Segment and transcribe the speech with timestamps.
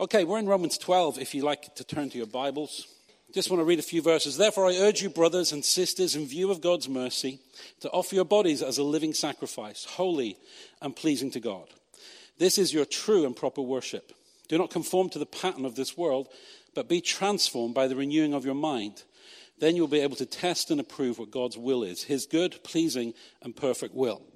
[0.00, 2.86] Okay, we're in Romans 12 if you like to turn to your Bibles.
[3.34, 4.38] Just want to read a few verses.
[4.38, 7.38] Therefore, I urge you, brothers and sisters, in view of God's mercy,
[7.80, 10.38] to offer your bodies as a living sacrifice, holy
[10.80, 11.68] and pleasing to God.
[12.38, 14.14] This is your true and proper worship.
[14.48, 16.28] Do not conform to the pattern of this world,
[16.74, 19.02] but be transformed by the renewing of your mind.
[19.58, 23.12] Then you'll be able to test and approve what God's will is, his good, pleasing,
[23.42, 24.22] and perfect will.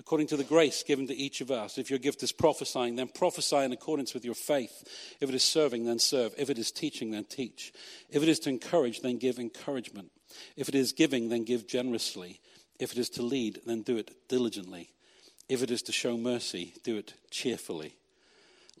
[0.00, 1.76] according to the grace given to each of us.
[1.76, 4.82] If your gift is prophesying, then prophesy in accordance with your faith.
[5.20, 6.34] If it is serving, then serve.
[6.38, 7.72] If it is teaching, then teach.
[8.08, 10.10] If it is to encourage, then give encouragement.
[10.56, 12.40] If it is giving, then give generously.
[12.78, 14.90] If it is to lead, then do it diligently.
[15.50, 17.96] If it is to show mercy, do it cheerfully.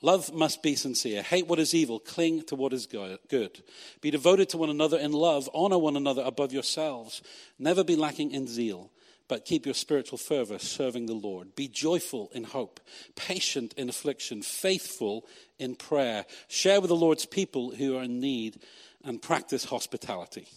[0.00, 1.20] Love must be sincere.
[1.20, 1.98] Hate what is evil.
[1.98, 3.62] Cling to what is good.
[4.00, 5.50] Be devoted to one another in love.
[5.52, 7.20] Honor one another above yourselves.
[7.58, 8.90] Never be lacking in zeal
[9.30, 11.54] but keep your spiritual fervor serving the Lord.
[11.54, 12.80] Be joyful in hope,
[13.14, 15.24] patient in affliction, faithful
[15.56, 16.26] in prayer.
[16.48, 18.58] Share with the Lord's people who are in need
[19.04, 20.48] and practice hospitality.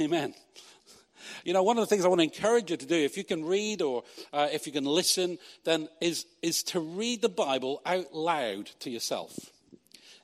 [0.00, 0.34] Amen.
[1.44, 3.22] You know, one of the things I want to encourage you to do, if you
[3.22, 4.02] can read or
[4.32, 8.90] uh, if you can listen, then is, is to read the Bible out loud to
[8.90, 9.32] yourself.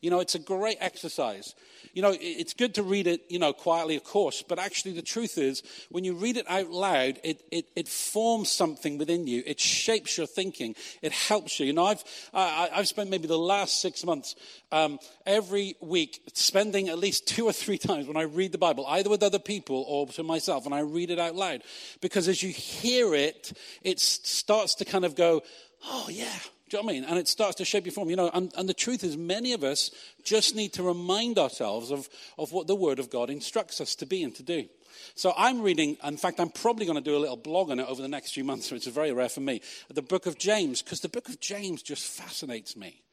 [0.04, 1.54] You know, it's a great exercise.
[1.94, 5.00] You know, it's good to read it, you know, quietly, of course, but actually the
[5.00, 9.42] truth is, when you read it out loud, it, it, it forms something within you.
[9.46, 10.74] It shapes your thinking.
[11.00, 11.64] It helps you.
[11.64, 14.34] You know, I've, I, I've spent maybe the last six months
[14.72, 18.84] um, every week spending at least two or three times when I read the Bible,
[18.86, 21.62] either with other people or to myself, and I read it out loud.
[22.02, 25.42] Because as you hear it, it starts to kind of go,
[25.82, 26.38] oh, yeah,
[26.76, 27.04] you know what I mean?
[27.04, 28.10] And it starts to shape your form.
[28.10, 29.90] You know, and, and the truth is, many of us
[30.24, 32.08] just need to remind ourselves of,
[32.38, 34.68] of what the Word of God instructs us to be and to do.
[35.14, 37.88] So I'm reading, in fact, I'm probably going to do a little blog on it
[37.88, 40.82] over the next few months, which is very rare for me, the book of James,
[40.82, 43.03] because the book of James just fascinates me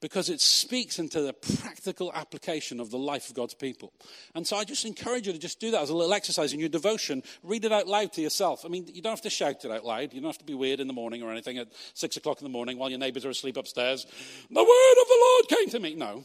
[0.00, 3.92] because it speaks into the practical application of the life of God's people.
[4.34, 6.60] And so I just encourage you to just do that as a little exercise in
[6.60, 7.22] your devotion.
[7.42, 8.64] Read it out loud to yourself.
[8.64, 10.12] I mean, you don't have to shout it out loud.
[10.12, 12.44] You don't have to be weird in the morning or anything at six o'clock in
[12.44, 14.06] the morning while your neighbors are asleep upstairs.
[14.50, 15.94] The word of the Lord came to me.
[15.94, 16.24] No.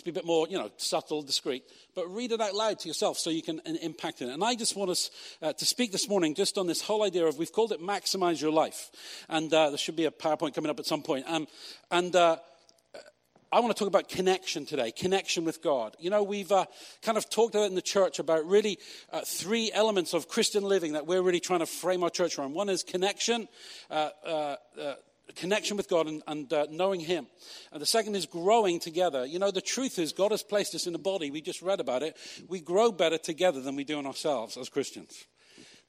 [0.00, 1.62] Just be a bit more, you know, subtle, discreet.
[1.94, 4.30] But read it out loud to yourself so you can impact it.
[4.30, 5.10] And I just want us
[5.42, 8.40] uh, to speak this morning just on this whole idea of, we've called it maximize
[8.40, 8.90] your life.
[9.28, 11.26] And uh, there should be a PowerPoint coming up at some point.
[11.28, 11.46] Um,
[11.90, 12.38] and uh,
[13.52, 15.94] I want to talk about connection today, connection with God.
[16.00, 16.64] You know, we've uh,
[17.02, 18.78] kind of talked about in the church about really
[19.12, 22.54] uh, three elements of Christian living that we're really trying to frame our church around.
[22.54, 23.48] One is connection,
[23.90, 24.94] uh, uh, uh
[25.36, 27.26] connection with God and, and uh, knowing Him.
[27.72, 29.26] And the second is growing together.
[29.26, 31.30] You know, the truth is, God has placed us in a body.
[31.30, 32.16] We just read about it.
[32.48, 35.24] We grow better together than we do in ourselves as Christians.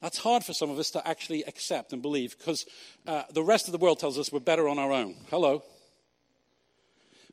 [0.02, 2.66] That's hard for some of us to actually accept and believe because
[3.06, 5.16] the rest of the world tells us we're better on our own.
[5.30, 5.64] Hello.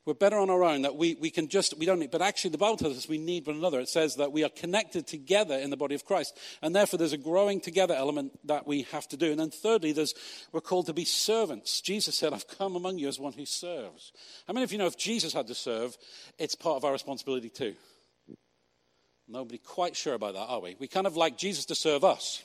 [0.08, 2.52] We're better on our own, that we, we can just, we don't need, but actually
[2.52, 3.78] the Bible tells us we need one another.
[3.78, 6.34] It says that we are connected together in the body of Christ.
[6.62, 9.30] And therefore there's a growing together element that we have to do.
[9.30, 10.14] And then thirdly, there's,
[10.50, 11.82] we're called to be servants.
[11.82, 14.12] Jesus said, I've come among you as one who serves.
[14.48, 15.94] I many of you know, if Jesus had to serve,
[16.38, 17.74] it's part of our responsibility too.
[19.28, 20.74] Nobody quite sure about that, are we?
[20.78, 22.42] We kind of like Jesus to serve us.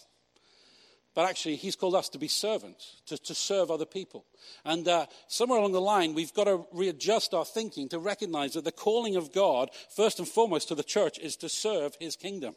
[1.16, 4.26] But actually, he's called us to be servants, to, to serve other people.
[4.66, 8.66] And uh, somewhere along the line, we've got to readjust our thinking to recognize that
[8.66, 12.56] the calling of God, first and foremost to the church, is to serve his kingdom.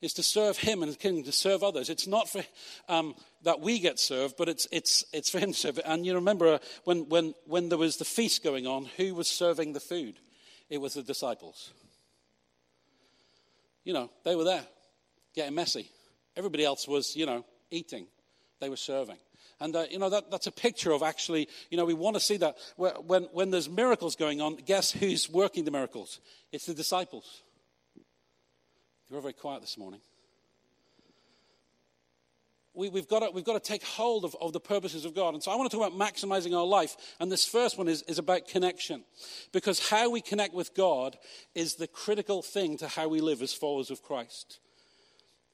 [0.00, 1.88] Is to serve him and his kingdom, to serve others.
[1.88, 2.42] It's not for
[2.88, 5.78] um, that we get served, but it's, it's, it's for him to serve.
[5.84, 9.28] And you remember uh, when, when, when there was the feast going on, who was
[9.28, 10.16] serving the food?
[10.68, 11.70] It was the disciples.
[13.84, 14.64] You know, they were there,
[15.36, 15.88] getting messy
[16.36, 18.06] Everybody else was, you know, eating.
[18.60, 19.18] They were serving.
[19.60, 22.20] And, uh, you know, that, that's a picture of actually, you know, we want to
[22.20, 22.56] see that.
[22.76, 26.20] When, when there's miracles going on, guess who's working the miracles?
[26.50, 27.42] It's the disciples.
[29.08, 30.00] You're all very quiet this morning.
[32.74, 35.34] We, have got to, we've got to take hold of, of the purposes of God.
[35.34, 36.96] And so I want to talk about maximizing our life.
[37.20, 39.04] And this first one is, is about connection.
[39.52, 41.18] Because how we connect with God
[41.54, 44.60] is the critical thing to how we live as followers of Christ.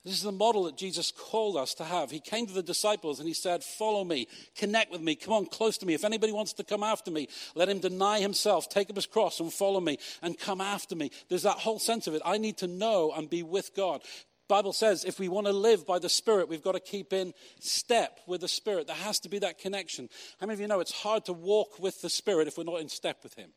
[0.05, 2.11] This is the model that Jesus called us to have.
[2.11, 5.47] He came to the disciples and he said, Follow me, connect with me, come on
[5.47, 5.95] close to me.
[5.95, 9.41] If anybody wants to come after me, let him deny himself, take up his cross
[9.41, 11.11] and follow me and come after me.
[11.29, 12.23] There's that whole sense of it.
[12.25, 14.03] I need to know and be with God.
[14.49, 17.35] Bible says if we want to live by the Spirit, we've got to keep in
[17.61, 18.87] step with the Spirit.
[18.87, 20.09] There has to be that connection.
[20.41, 22.81] How many of you know it's hard to walk with the Spirit if we're not
[22.81, 23.51] in step with Him?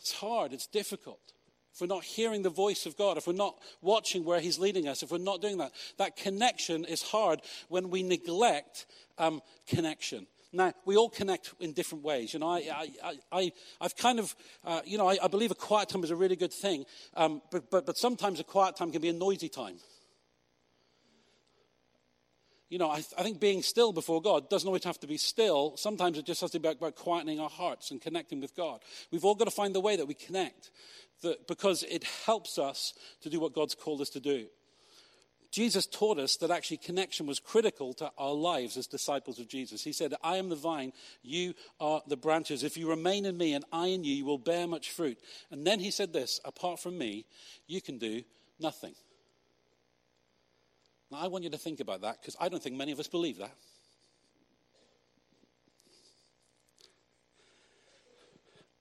[0.00, 1.31] It's hard, it's difficult.
[1.74, 4.88] If we're not hearing the voice of God, if we're not watching where He's leading
[4.88, 8.86] us, if we're not doing that, that connection is hard when we neglect
[9.18, 10.26] um, connection.
[10.52, 12.34] Now, we all connect in different ways.
[12.34, 14.34] You know, I, I, I, I've kind of,
[14.64, 16.84] uh, you know, I, I, believe a quiet time is a really good thing,
[17.14, 19.76] um, but, but, but sometimes a quiet time can be a noisy time.
[22.72, 25.76] You know, I, I, think being still before God doesn't always have to be still.
[25.76, 28.80] Sometimes it just has to be about, about quietening our hearts and connecting with God.
[29.10, 30.70] We've all got to find the way that we connect
[31.20, 34.46] that, because it helps us to do what God's called us to do.
[35.50, 39.84] Jesus taught us that actually connection was critical to our lives as disciples of Jesus.
[39.84, 42.64] He said, I am the vine, you are the branches.
[42.64, 45.18] If you remain in me and I in you, you will bear much fruit.
[45.50, 47.26] And then he said this apart from me,
[47.66, 48.22] you can do
[48.58, 48.94] nothing.
[51.12, 53.06] Now, I want you to think about that because I don't think many of us
[53.06, 53.54] believe that.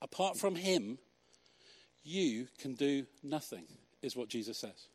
[0.02, 0.98] Apart from him,
[2.04, 3.66] you can do nothing,
[4.02, 4.88] is what Jesus says.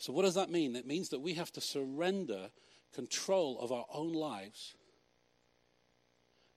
[0.00, 0.74] So, what does that mean?
[0.74, 2.50] It means that we have to surrender
[2.92, 4.74] control of our own lives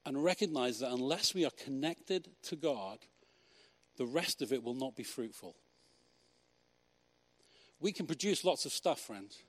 [0.03, 2.97] and recognize that unless we are connected to God,
[3.97, 5.55] the rest of it will not be fruitful.
[7.81, 9.41] We can produce lots of stuff, friends.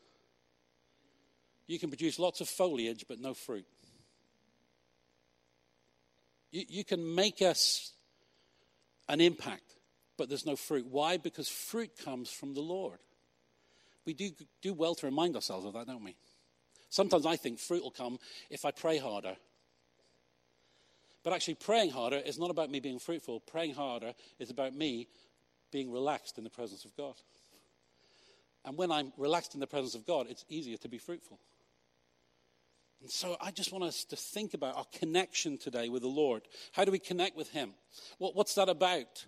[1.67, 3.67] You can produce lots of foliage, but no fruit.
[6.51, 7.93] You, you can make us
[9.09, 9.77] an impact,
[10.17, 10.87] but there's no fruit.
[10.87, 11.19] Why?
[11.19, 12.99] Because fruit comes from the Lord.
[14.05, 14.31] We do,
[14.63, 16.17] do well to remind ourselves of that, don't we?
[16.89, 18.19] Sometimes I think fruit will come
[18.51, 19.37] if I pray harder.
[21.23, 23.41] But actually, praying harder is not about me being fruitful.
[23.41, 25.07] Praying harder is about me
[25.71, 27.15] being relaxed in the presence of God.
[28.65, 31.39] And when I'm relaxed in the presence of God, it's easier to be fruitful.
[33.01, 36.43] And so I just want us to think about our connection today with the Lord.
[36.71, 37.73] How do we connect with Him?
[38.19, 39.27] What, what's that about?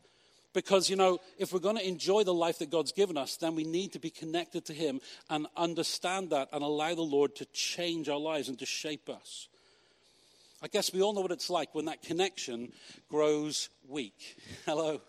[0.52, 3.56] Because, you know, if we're going to enjoy the life that God's given us, then
[3.56, 7.44] we need to be connected to Him and understand that and allow the Lord to
[7.46, 9.48] change our lives and to shape us.
[10.62, 12.72] I guess we all know what it's like when that connection
[13.10, 14.36] grows weak.
[14.66, 15.00] Hello?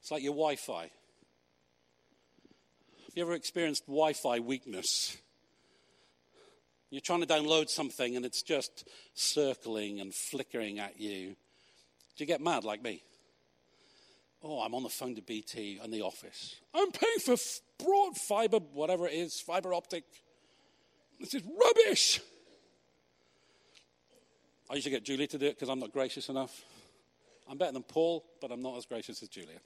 [0.00, 0.90] It's like your Wi Fi.
[3.16, 5.16] You ever experienced Wi Fi weakness?
[6.90, 11.28] You're trying to download something and it's just circling and flickering at you.
[11.28, 11.34] Do
[12.18, 13.02] you get mad like me?
[14.42, 16.56] Oh, I'm on the phone to BT in the office.
[16.74, 17.36] I'm paying for
[17.82, 20.04] broad fiber, whatever it is, fiber optic.
[21.18, 22.20] This is rubbish.
[24.68, 26.62] I usually get Julie to do it because I'm not gracious enough.
[27.48, 29.56] I'm better than Paul, but I'm not as gracious as Julie.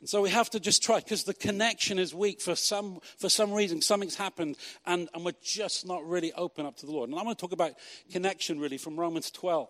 [0.00, 3.30] And so we have to just try because the connection is weak for some, for
[3.30, 3.80] some reason.
[3.80, 7.08] Something's happened and, and we're just not really open up to the Lord.
[7.08, 7.72] And I want to talk about
[8.12, 9.68] connection really from Romans 12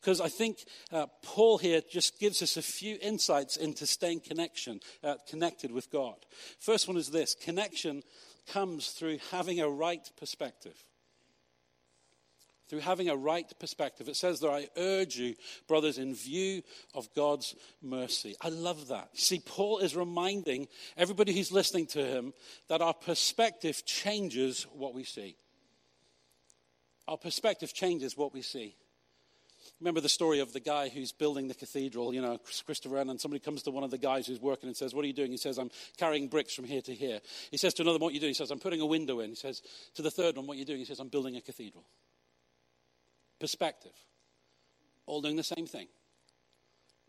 [0.00, 4.80] because I think uh, Paul here just gives us a few insights into staying connection,
[5.04, 6.16] uh, connected with God.
[6.58, 8.02] First one is this connection
[8.50, 10.84] comes through having a right perspective
[12.68, 14.08] through having a right perspective.
[14.08, 15.34] It says that I urge you,
[15.68, 16.62] brothers, in view
[16.94, 18.36] of God's mercy.
[18.40, 19.10] I love that.
[19.14, 22.32] See, Paul is reminding everybody who's listening to him
[22.68, 25.36] that our perspective changes what we see.
[27.08, 28.74] Our perspective changes what we see.
[29.80, 33.40] Remember the story of the guy who's building the cathedral, you know, Christopher, and somebody
[33.40, 35.30] comes to one of the guys who's working and says, What are you doing?
[35.30, 37.20] He says, I'm carrying bricks from here to here.
[37.50, 38.30] He says to another, What are you doing?
[38.30, 39.30] He says, I'm putting a window in.
[39.30, 39.60] He says,
[39.96, 40.78] To the third one, What are you doing?
[40.78, 41.84] He says, I'm building a cathedral
[43.38, 43.92] perspective.
[45.06, 45.88] All doing the same thing.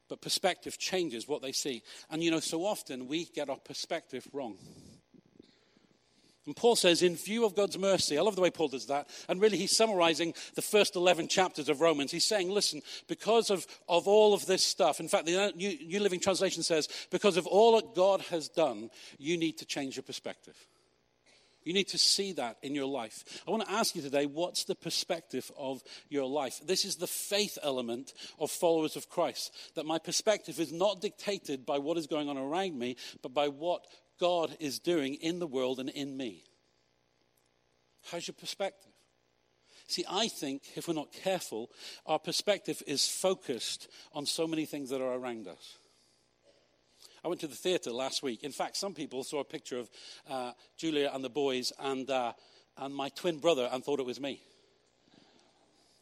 [0.10, 1.84] But perspective changes what they see.
[2.10, 4.58] And you know, so often we get our perspective wrong.
[6.48, 9.10] And Paul says, in view of God's mercy, I love the way Paul does that.
[9.28, 12.10] And really, he's summarizing the first 11 chapters of Romans.
[12.10, 15.78] He's saying, listen, because of, of all of this stuff, in fact, the uh, New,
[15.86, 19.98] New Living Translation says, because of all that God has done, you need to change
[19.98, 20.56] your perspective.
[21.68, 23.42] You need to see that in your life.
[23.46, 26.62] I want to ask you today what's the perspective of your life?
[26.66, 29.54] This is the faith element of followers of Christ.
[29.76, 33.50] That my perspective is not dictated by what is going on around me, but by
[33.50, 33.86] what
[34.18, 36.46] God is doing in the world and in me.
[38.12, 38.94] How's your perspective?
[39.90, 41.70] See, I think if we're not careful,
[42.06, 45.78] our perspective is focused on so many things that are around us.
[47.28, 48.46] I went to the theatre last week.
[48.46, 49.90] In fact, some people saw a picture of
[50.30, 52.32] uh, Julia and the boys and, uh,
[52.78, 54.40] and my twin brother and thought it was me.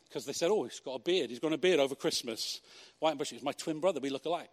[0.08, 1.32] because they said, oh, he's got a beard.
[1.32, 2.62] He's got a beard over Christmas.
[3.00, 3.38] White and bushy.
[3.38, 4.00] He's my twin brother.
[4.00, 4.52] We look alike.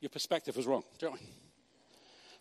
[0.00, 0.84] Your perspective was wrong.
[0.98, 1.18] Do you know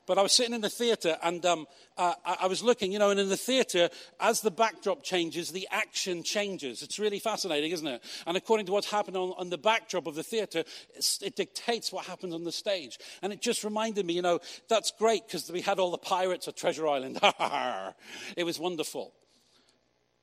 [0.05, 3.09] but I was sitting in the theater and um, uh, I was looking, you know,
[3.09, 6.81] and in the theater, as the backdrop changes, the action changes.
[6.83, 8.03] It's really fascinating, isn't it?
[8.27, 10.63] And according to what's happened on, on the backdrop of the theater,
[11.21, 12.99] it dictates what happens on the stage.
[13.21, 16.47] And it just reminded me, you know, that's great because we had all the pirates
[16.47, 17.19] at Treasure Island.
[18.37, 19.13] it was wonderful.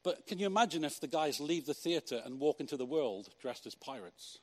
[0.05, 3.29] But can you imagine if the guys leave the theater and walk into the world
[3.41, 4.39] dressed as pirates?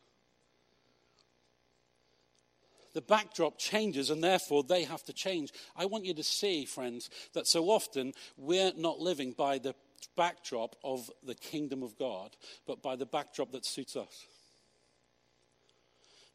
[3.00, 5.54] The backdrop changes and therefore they have to change.
[5.74, 9.74] I want you to see, friends, that so often we're not living by the
[10.18, 12.36] backdrop of the kingdom of God,
[12.68, 14.28] but by the backdrop that suits us.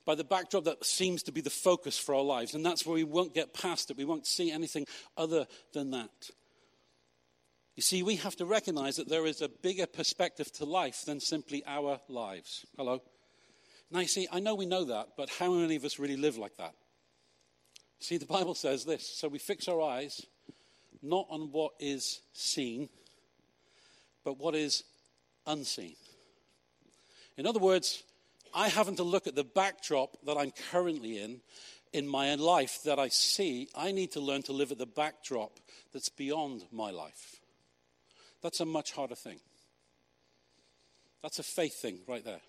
[0.07, 2.55] By the backdrop that seems to be the focus for our lives.
[2.55, 3.99] And that's where we won't get past it.
[3.99, 4.87] We won't see anything
[5.19, 6.31] other than that.
[7.77, 11.21] You see, we have to recognize that there is a bigger perspective to life than
[11.21, 12.65] simply our lives.
[12.79, 13.03] Hello?
[13.95, 16.37] Now, you see, I know we know that, but how many of us really live
[16.37, 16.75] like that?
[18.01, 20.27] See, the Bible says this so we fix our eyes
[21.01, 22.89] not on what is seen,
[24.25, 24.83] but what is
[25.47, 25.95] unseen.
[27.37, 28.03] In other words,
[28.53, 31.41] I haven't to look at the backdrop that I'm currently in,
[31.93, 33.69] in my life that I see.
[33.77, 35.61] I need to learn to live at the backdrop
[35.93, 37.37] that's beyond my life.
[38.43, 39.39] That's a much harder thing.
[41.23, 42.41] That's a faith thing right there.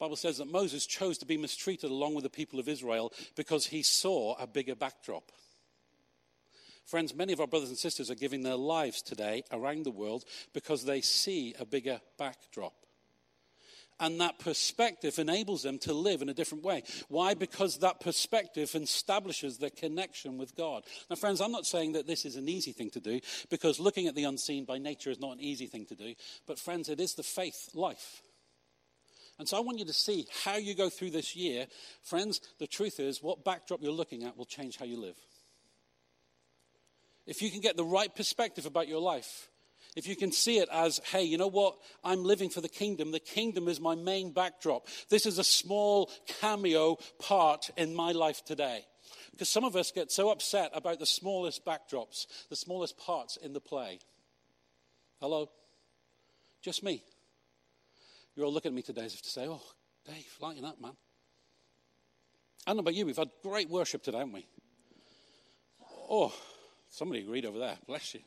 [0.00, 3.66] Bible says that Moses chose to be mistreated along with the people of Israel because
[3.66, 5.30] he saw a bigger backdrop.
[6.86, 10.24] Friends, many of our brothers and sisters are giving their lives today around the world
[10.54, 12.72] because they see a bigger backdrop.
[14.00, 16.82] And that perspective enables them to live in a different way.
[17.08, 17.34] Why?
[17.34, 20.84] Because that perspective establishes their connection with God.
[21.10, 24.06] Now, friends, I'm not saying that this is an easy thing to do because looking
[24.06, 26.14] at the unseen by nature is not an easy thing to do.
[26.46, 28.22] But, friends, it is the faith life.
[29.40, 31.66] And so I want you to see how you go through this year.
[32.02, 35.16] Friends, the truth is, what backdrop you're looking at will change how you live.
[37.26, 39.48] If you can get the right perspective about your life,
[39.96, 41.78] if you can see it as, hey, you know what?
[42.04, 43.12] I'm living for the kingdom.
[43.12, 44.86] The kingdom is my main backdrop.
[45.08, 46.10] This is a small
[46.42, 48.84] cameo part in my life today.
[49.30, 53.54] Because some of us get so upset about the smallest backdrops, the smallest parts in
[53.54, 54.00] the play.
[55.18, 55.48] Hello?
[56.60, 57.02] Just me.
[58.34, 59.62] You're all looking at me today as if to say, oh,
[60.06, 60.92] Dave, lighten up, man.
[62.66, 64.46] I don't know about you, we've had great worship today, haven't we?
[66.08, 66.32] Oh,
[66.90, 67.76] somebody agreed over there.
[67.86, 68.20] Bless you.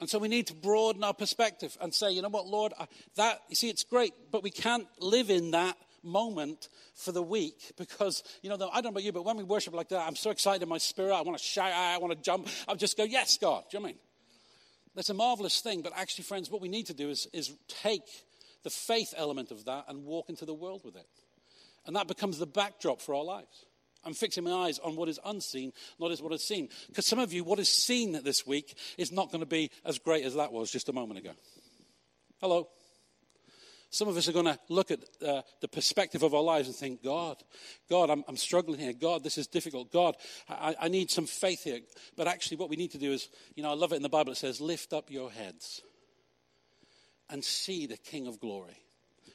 [0.00, 2.74] And so we need to broaden our perspective and say, you know what, Lord,
[3.16, 7.72] that, you see, it's great, but we can't live in that moment for the week
[7.76, 10.16] because, you know, I don't know about you, but when we worship like that, I'm
[10.16, 11.14] so excited in my spirit.
[11.14, 12.48] I want to shout, I want to jump.
[12.68, 13.64] I just go, yes, God.
[13.70, 13.98] Do you know I mean?
[14.96, 18.24] That's a marvelous thing, but actually, friends, what we need to do is, is take
[18.64, 21.06] the faith element of that and walk into the world with it.
[21.86, 23.66] And that becomes the backdrop for our lives.
[24.04, 26.70] I'm fixing my eyes on what is unseen, not as what is seen.
[26.88, 29.98] Because some of you, what is seen this week is not going to be as
[29.98, 31.32] great as that was just a moment ago.
[32.40, 32.68] Hello.
[33.96, 36.76] Some of us are going to look at uh, the perspective of our lives and
[36.76, 37.42] think, God,
[37.88, 38.92] God, I'm, I'm struggling here.
[38.92, 39.90] God, this is difficult.
[39.90, 40.16] God,
[40.50, 41.80] I, I, need some faith here.
[42.14, 44.10] But actually, what we need to do is, you know, I love it in the
[44.10, 44.32] Bible.
[44.32, 45.80] It says, lift up your heads
[47.30, 48.76] and see the King of glory.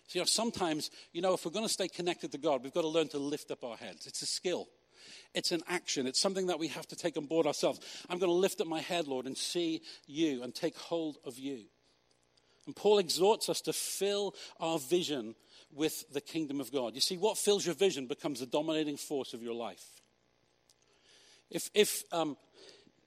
[0.05, 2.71] So, you know, sometimes, you know, if we're going to stay connected to God, we've
[2.71, 4.05] got to learn to lift up our heads.
[4.05, 4.67] It's a skill.
[5.33, 6.05] It's an action.
[6.05, 7.79] It's something that we have to take on board ourselves.
[8.11, 11.39] I'm going to lift up my head, Lord, and see you and take hold of
[11.39, 11.63] you.
[12.65, 15.35] And Paul exhorts us to fill our vision
[15.73, 16.95] with the kingdom of God.
[16.95, 19.83] You see, what fills your vision becomes the dominating force of your life.
[21.49, 22.37] If, if, um,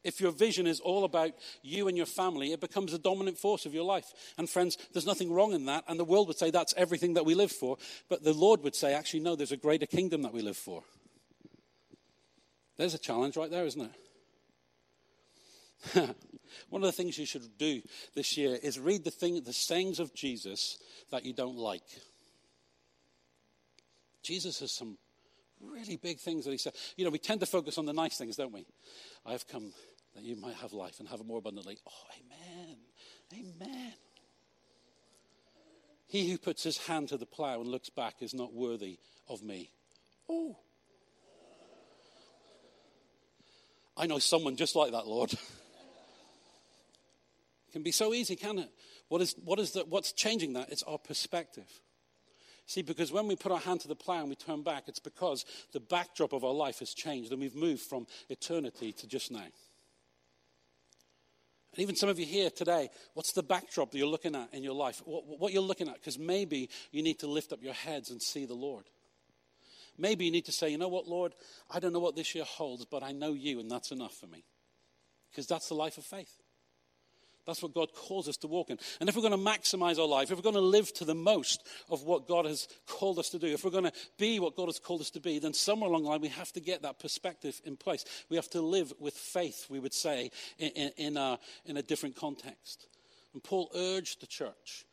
[0.03, 1.33] if your vision is all about
[1.63, 4.13] you and your family, it becomes the dominant force of your life.
[4.37, 5.85] And friends, there's nothing wrong in that.
[5.89, 7.79] And the world would say that's everything that we live for.
[8.09, 10.83] But the Lord would say, actually, no, there's a greater kingdom that we live for.
[12.77, 13.93] There's a challenge right there, isn't it?
[16.71, 17.83] One of the things you should do
[18.15, 20.79] this year is read the, thing, the sayings of Jesus
[21.11, 21.83] that you don't like.
[24.23, 24.97] Jesus has some
[25.61, 26.75] really big things that he said.
[26.97, 28.67] You know, we tend to focus on the nice things, don't we?
[29.27, 29.73] I have come
[30.15, 31.79] that you might have life and have it more abundantly.
[31.87, 32.77] Oh, amen.
[33.33, 33.93] Amen.
[36.07, 38.99] He who puts his hand to the plow and looks back is not worthy
[39.29, 39.71] of me.
[40.29, 40.57] Oh.
[43.97, 45.33] I know someone just like that, Lord.
[47.75, 48.71] can be so easy, can it?
[49.09, 50.71] What is, what is the, what's changing that?
[50.71, 51.67] It's our perspective.
[52.67, 55.01] See, because when we put our hand to the plow and we turn back, it's
[55.01, 59.33] because the backdrop of our life has changed and we've moved from eternity to just
[59.33, 59.41] now.
[59.41, 59.53] And
[61.79, 64.75] even some of you here today, what's the backdrop that you're looking at in your
[64.75, 65.03] life?
[65.05, 65.95] What, what you're looking at?
[65.95, 68.85] Because maybe you need to lift up your heads and see the Lord.
[69.99, 71.35] Maybe you need to say, you know what, Lord,
[71.69, 74.29] I don't know what this year holds, but I know you, and that's enough for
[74.29, 74.45] me.
[75.33, 76.31] Because that's the life of faith.
[77.47, 78.79] That's what God calls us to walk in.
[79.01, 81.15] And if we're going to maximize our life, if we're going to live to the
[81.15, 84.57] most of what God has called us to do, if we're going to be what
[84.57, 86.83] God has called us to be, then somewhere along the line we have to get
[86.83, 88.05] that perspective in place.
[88.31, 91.83] We have to live with faith, we would say, in, in, in, a, in a,
[91.83, 92.87] different context.
[93.35, 94.87] And Paul urged the church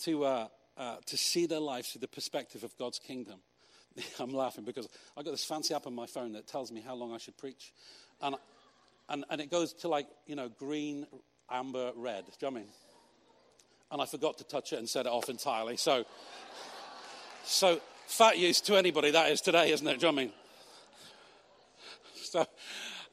[0.00, 3.40] to, uh, uh, to see their lives through the perspective of God's kingdom.
[4.20, 6.94] I'm laughing because I've got this fancy app on my phone that tells me how
[6.94, 7.72] long I should preach.
[8.20, 8.36] And,
[9.08, 11.06] and, and it goes to like, you know, green,
[11.50, 12.24] amber, red.
[12.26, 12.70] Do you know I mean?
[13.90, 15.76] And I forgot to touch it and set it off entirely.
[15.76, 16.04] So,
[17.44, 20.00] so fat use to anybody that is today, isn't it?
[20.00, 20.32] Do you know I mean?
[22.14, 22.46] So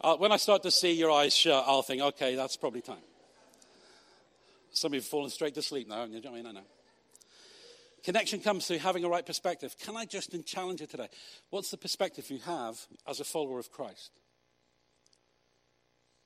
[0.01, 2.97] uh, when I start to see your eyes shut, I'll think, okay, that's probably time.
[4.71, 6.05] Some of you have fallen straight to sleep now?
[6.07, 6.47] Do you know I mean?
[6.47, 6.61] I know.
[8.03, 9.75] Connection comes through having a right perspective.
[9.79, 11.07] Can I just challenge you today?
[11.51, 14.11] What's the perspective you have as a follower of Christ?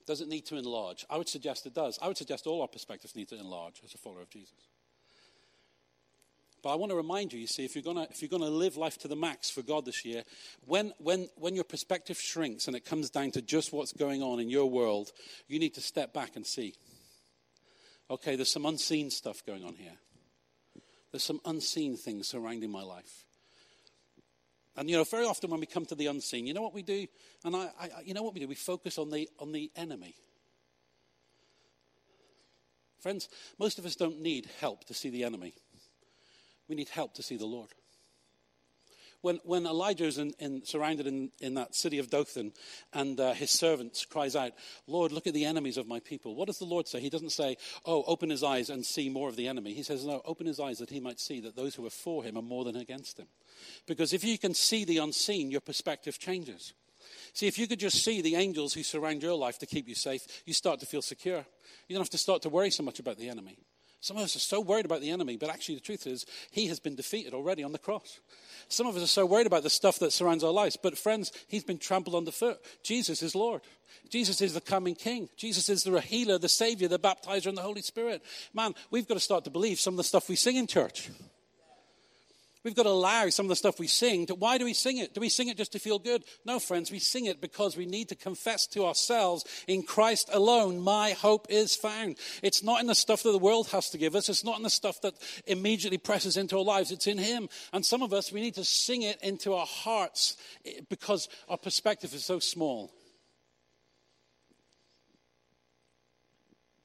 [0.07, 1.05] Does it need to enlarge?
[1.09, 1.99] I would suggest it does.
[2.01, 4.55] I would suggest all our perspectives need to enlarge as a follower of Jesus.
[6.63, 7.83] But I want to remind you, you see, if you're
[8.41, 10.23] to live life to the max for God this year,
[10.65, 14.39] when, when, when your perspective shrinks and it comes down to just what's going on
[14.39, 15.11] in your world,
[15.47, 16.73] you need to step back and see.
[18.09, 19.97] Okay, there's some unseen stuff going on here.
[21.11, 23.26] There's some unseen things surrounding my life.
[24.77, 26.83] And, you know, very often when we come to the unseen, you know what we
[26.83, 27.07] do?
[27.43, 28.47] And I, I, you know what we do?
[28.47, 30.15] We focus on the, on the enemy.
[32.99, 35.55] Friends, most of us don't need help to see the enemy.
[36.67, 37.69] We need help to see the Lord.
[39.21, 42.53] When, when Elijah is in, in, surrounded in, in that city of Dothan
[42.93, 44.51] and uh, his servants cries out,
[44.85, 46.35] Lord, look at the enemies of my people.
[46.35, 46.99] What does the Lord say?
[46.99, 49.73] He doesn't say, oh, open his eyes and see more of the enemy.
[49.73, 52.23] He says, no, open his eyes that he might see that those who are for
[52.23, 53.27] him are more than against him.
[53.87, 56.73] Because if you can see the unseen, your perspective changes.
[57.33, 59.95] See, if you could just see the angels who surround your life to keep you
[59.95, 61.45] safe, you start to feel secure.
[61.87, 63.57] You don't have to start to worry so much about the enemy.
[63.99, 66.67] Some of us are so worried about the enemy, but actually, the truth is, he
[66.67, 68.19] has been defeated already on the cross.
[68.69, 71.31] Some of us are so worried about the stuff that surrounds our lives, but friends,
[71.47, 72.59] he's been trampled underfoot.
[72.83, 73.61] Jesus is Lord.
[74.09, 75.29] Jesus is the coming King.
[75.35, 78.21] Jesus is the healer, the Savior, the baptizer, and the Holy Spirit.
[78.53, 81.09] Man, we've got to start to believe some of the stuff we sing in church.
[82.67, 84.25] We've got to allow some of the stuff we sing.
[84.25, 85.13] To, why do we sing it?
[85.13, 86.25] Do we sing it just to feel good?
[86.43, 90.81] No, friends, we sing it because we need to confess to ourselves in Christ alone,
[90.81, 92.17] my hope is found.
[92.43, 94.27] It's not in the stuff that the world has to give us.
[94.27, 95.13] It's not in the stuff that
[95.45, 96.91] immediately presses into our lives.
[96.91, 97.47] It's in Him.
[97.71, 101.57] And some of us, we need to sing it into our hearts eh, because our
[101.57, 102.91] perspective is so small.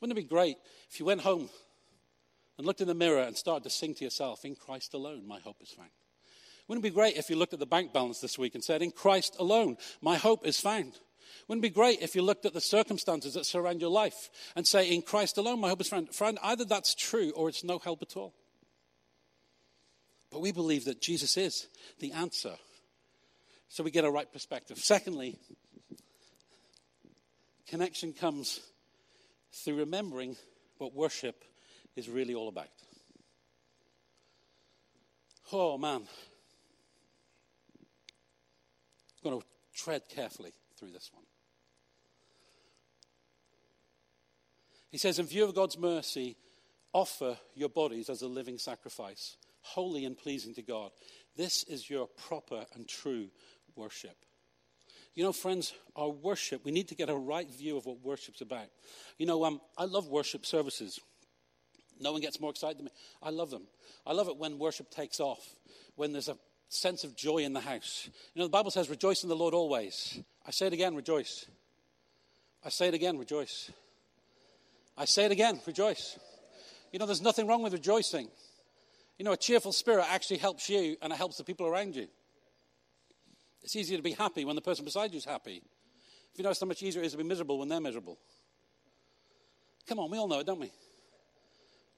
[0.01, 1.51] Wouldn't it be great if you went home
[2.59, 5.41] and looked in the mirror and started to sing to yourself, In Christ alone, my
[5.41, 5.91] hope is found.
[6.69, 8.83] Wouldn't it be great if you looked at the bank balance this week and said,
[8.83, 10.93] In Christ alone, my hope is found?
[11.49, 14.67] Wouldn't it be great if you looked at the circumstances that surround your life and
[14.67, 16.15] say, In Christ alone, my hope is found?
[16.15, 18.35] Friend, either that's true or it's no help at all.
[20.31, 22.55] But we believe that Jesus is the answer.
[23.69, 24.79] So we get a right perspective.
[24.79, 25.39] Secondly,
[27.67, 28.61] connection comes
[29.53, 30.37] through remembering
[30.79, 31.45] what worship
[31.97, 32.69] is really all about.
[35.53, 36.03] Oh, man.
[39.25, 41.25] I'm going to tread carefully through this one.
[44.91, 46.37] He says, In view of God's mercy,
[46.93, 50.91] offer your bodies as a living sacrifice, holy and pleasing to God.
[51.37, 53.29] This is your proper and true
[53.75, 54.17] worship.
[55.15, 58.41] You know, friends, our worship, we need to get a right view of what worship's
[58.41, 58.69] about.
[59.19, 60.99] You know, um, I love worship services.
[62.03, 62.91] No one gets more excited than me.
[63.23, 63.63] I love them.
[64.07, 65.55] I love it when worship takes off,
[65.95, 66.37] when there's a
[66.69, 68.09] sense of joy in the house.
[68.35, 70.19] You know, the Bible says, rejoice in the Lord always.
[70.47, 71.47] I say it again, rejoice.
[72.65, 73.71] I say it again, rejoice.
[74.97, 76.19] I say it again, rejoice.
[76.93, 78.29] You know, there's nothing wrong with rejoicing.
[79.19, 82.09] You know, a cheerful spirit actually helps you and it helps the people around you.
[83.63, 85.63] It's easier to be happy when the person beside you is happy.
[86.33, 88.19] If you notice how much easier it is to be miserable when they're miserable.
[89.87, 90.73] Come on, we all know it, don't we?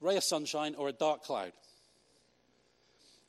[0.05, 1.53] Ray of sunshine or a dark cloud.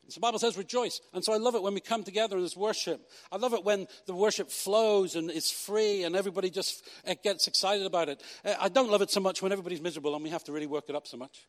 [0.07, 1.01] So the Bible says rejoice.
[1.13, 3.01] And so I love it when we come together as worship.
[3.31, 6.87] I love it when the worship flows and it's free and everybody just
[7.23, 8.21] gets excited about it.
[8.43, 10.67] Uh, I don't love it so much when everybody's miserable and we have to really
[10.67, 11.47] work it up so much.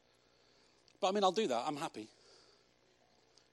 [1.01, 1.65] But I mean, I'll do that.
[1.67, 2.09] I'm happy.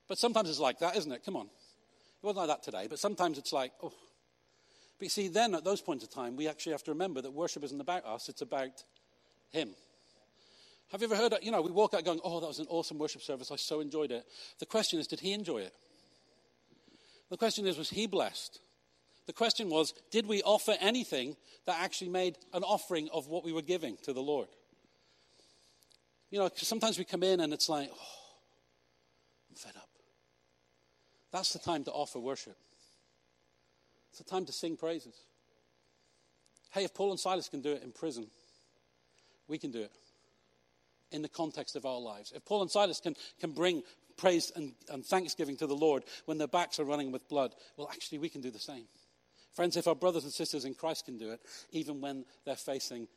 [0.07, 1.25] But sometimes it's like that, isn't it?
[1.25, 1.47] Come on.
[1.47, 3.91] It wasn't like that today, but sometimes it's like, oh.
[4.99, 7.31] But you see, then at those points of time, we actually have to remember that
[7.31, 8.83] worship isn't about us, it's about
[9.51, 9.71] Him.
[10.91, 11.43] Have you ever heard that?
[11.43, 13.51] You know, we walk out going, oh, that was an awesome worship service.
[13.51, 14.25] I so enjoyed it.
[14.59, 15.73] The question is, did He enjoy it?
[17.29, 18.59] The question is, was He blessed?
[19.25, 23.53] The question was, did we offer anything that actually made an offering of what we
[23.53, 24.49] were giving to the Lord?
[26.29, 28.07] You know, sometimes we come in and it's like, oh,
[29.49, 29.89] I'm fed up.
[31.31, 32.57] That's the time to offer worship.
[34.09, 35.15] It's the time to sing praises.
[36.71, 38.27] Hey, if Paul and Silas can do it in prison,
[39.47, 39.91] we can do it
[41.13, 42.33] in the context of our lives.
[42.35, 43.83] If Paul and Silas can, can bring
[44.17, 47.89] praise and, and thanksgiving to the Lord when their backs are running with blood, well,
[47.91, 48.85] actually, we can do the same.
[49.53, 51.39] Friends, if our brothers and sisters in Christ can do it,
[51.71, 53.07] even when they're facing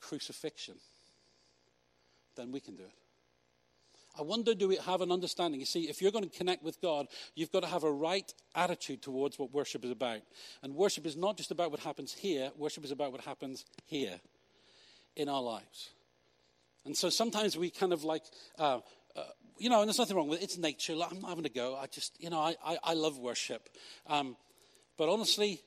[0.00, 0.74] crucifixion,
[2.36, 2.92] then we can do it.
[4.18, 5.60] I wonder, do we have an understanding?
[5.60, 8.32] You see, if you're going to connect with God, you've got to have a right
[8.54, 10.20] attitude towards what worship is about.
[10.62, 14.18] And worship is not just about what happens here, worship is about what happens here
[15.16, 15.90] in our lives.
[16.86, 18.22] And so sometimes we kind of like,
[18.58, 18.80] uh,
[19.14, 19.22] uh,
[19.58, 20.44] you know, and there's nothing wrong with it.
[20.44, 20.92] It's nature.
[20.92, 21.76] I'm not having to go.
[21.76, 23.68] I just, you know, I, I, I love worship.
[24.06, 24.36] Um,
[24.96, 25.60] but honestly,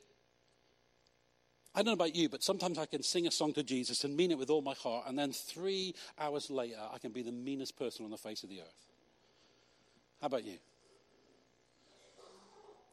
[1.75, 4.17] I don't know about you, but sometimes I can sing a song to Jesus and
[4.17, 7.31] mean it with all my heart, and then three hours later, I can be the
[7.31, 8.85] meanest person on the face of the earth.
[10.19, 10.57] How about you?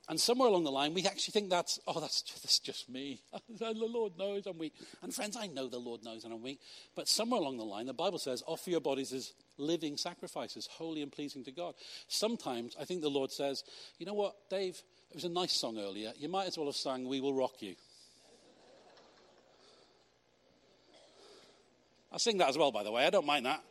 [0.08, 3.22] And somewhere along the line, we actually think that's, oh, that's just, that's just me.
[3.58, 4.72] the Lord knows I'm weak.
[5.02, 6.60] And friends, I know the Lord knows I'm weak.
[6.94, 11.02] But somewhere along the line, the Bible says, offer your bodies as living sacrifices, holy
[11.02, 11.74] and pleasing to God.
[12.06, 13.64] Sometimes I think the Lord says,
[13.98, 16.12] you know what, Dave, it was a nice song earlier.
[16.16, 17.74] You might as well have sung, We Will Rock You.
[22.12, 23.04] I sing that as well, by the way.
[23.04, 23.62] I don't mind that.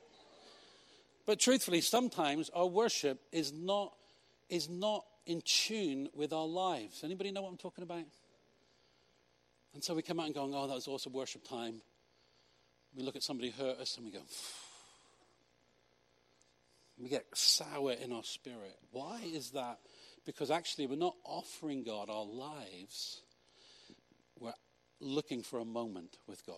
[1.25, 3.93] But truthfully, sometimes our worship is not,
[4.49, 7.03] is not in tune with our lives.
[7.03, 8.05] Anybody know what I'm talking about?
[9.73, 11.81] And so we come out and go, oh, that was awesome worship time.
[12.95, 14.21] We look at somebody hurt us and we go,
[16.97, 18.77] we get sour in our spirit.
[18.91, 19.79] Why is that?
[20.25, 23.21] Because actually, we're not offering God our lives,
[24.39, 24.53] we're
[24.99, 26.55] looking for a moment with God.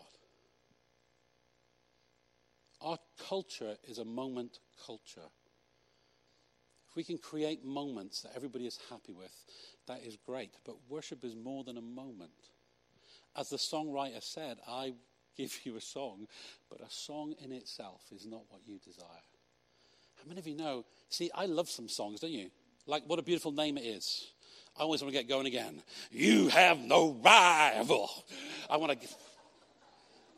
[2.80, 5.30] Our culture is a moment culture.
[6.90, 9.34] If we can create moments that everybody is happy with,
[9.88, 10.52] that is great.
[10.66, 12.32] But worship is more than a moment.
[13.36, 14.94] As the songwriter said, I
[15.36, 16.28] give you a song,
[16.70, 19.24] but a song in itself is not what you desire.
[20.18, 20.86] How many of you know?
[21.10, 22.50] See, I love some songs, don't you?
[22.88, 24.28] Like, what a beautiful name it is.
[24.78, 25.82] I always want to get going again.
[26.12, 28.10] You have no rival.
[28.70, 29.08] I want to.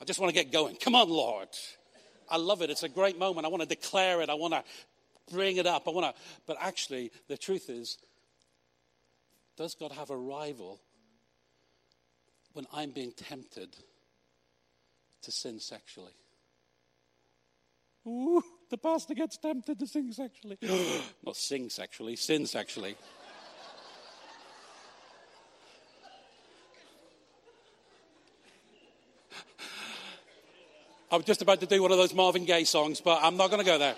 [0.01, 0.77] I just want to get going.
[0.77, 1.49] Come on, Lord.
[2.29, 2.69] I love it.
[2.69, 3.45] It's a great moment.
[3.45, 4.29] I want to declare it.
[4.29, 4.63] I want to
[5.29, 5.87] bring it up.
[5.87, 6.21] I want to.
[6.45, 7.97] But actually, the truth is,
[9.57, 10.79] does God have a rival
[12.53, 13.75] when I'm being tempted
[15.21, 16.13] to sin sexually?
[18.07, 20.57] Ooh, the pastor gets tempted to sing sexually.
[21.25, 22.95] Not sing sexually, sin sexually.
[31.11, 33.49] I was just about to do one of those Marvin Gaye songs, but I'm not
[33.49, 33.95] going to go there.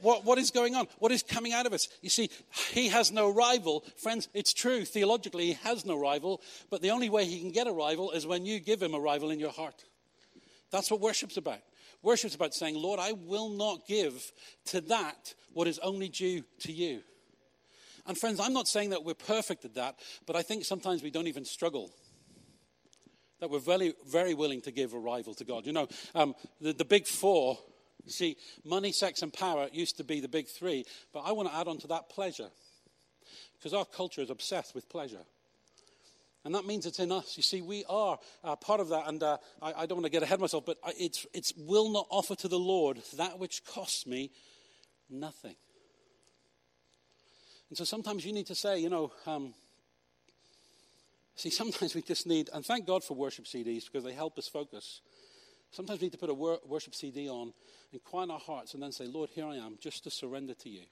[0.00, 0.86] What, what is going on?
[0.98, 1.88] What is coming out of us?
[2.02, 2.30] You see,
[2.70, 3.84] he has no rival.
[3.96, 4.84] Friends, it's true.
[4.84, 6.40] Theologically, he has no rival.
[6.70, 9.00] But the only way he can get a rival is when you give him a
[9.00, 9.84] rival in your heart.
[10.70, 11.60] That's what worship's about.
[12.02, 14.30] Worship's about saying, Lord, I will not give
[14.66, 17.00] to that what is only due to you.
[18.06, 21.10] And friends, I'm not saying that we're perfect at that, but I think sometimes we
[21.10, 21.90] don't even struggle
[23.40, 25.66] that we're very, very willing to give a rival to God.
[25.66, 27.58] You know, um, the, the big four,
[28.06, 31.54] see, money, sex, and power used to be the big three, but I want to
[31.54, 32.48] add on to that pleasure.
[33.58, 35.24] Because our culture is obsessed with pleasure.
[36.44, 37.36] And that means it's in us.
[37.36, 39.08] You see, we are uh, part of that.
[39.08, 41.90] And uh, I, I, don't want to get ahead of myself, but it's, it's will
[41.90, 44.30] not offer to the Lord that which costs me
[45.08, 45.56] nothing.
[47.70, 49.54] And so sometimes you need to say, you know, um,
[51.36, 54.46] See, sometimes we just need, and thank God for worship CDs because they help us
[54.46, 55.00] focus.
[55.74, 57.52] Sometimes we need to put a wor- worship CD on
[57.92, 60.68] and quiet our hearts and then say, Lord, here I am, just to surrender to
[60.68, 60.82] you.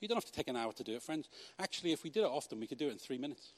[0.00, 1.28] You don't have to take an hour to do it, friends.
[1.58, 3.52] Actually, if we did it often, we could do it in three minutes.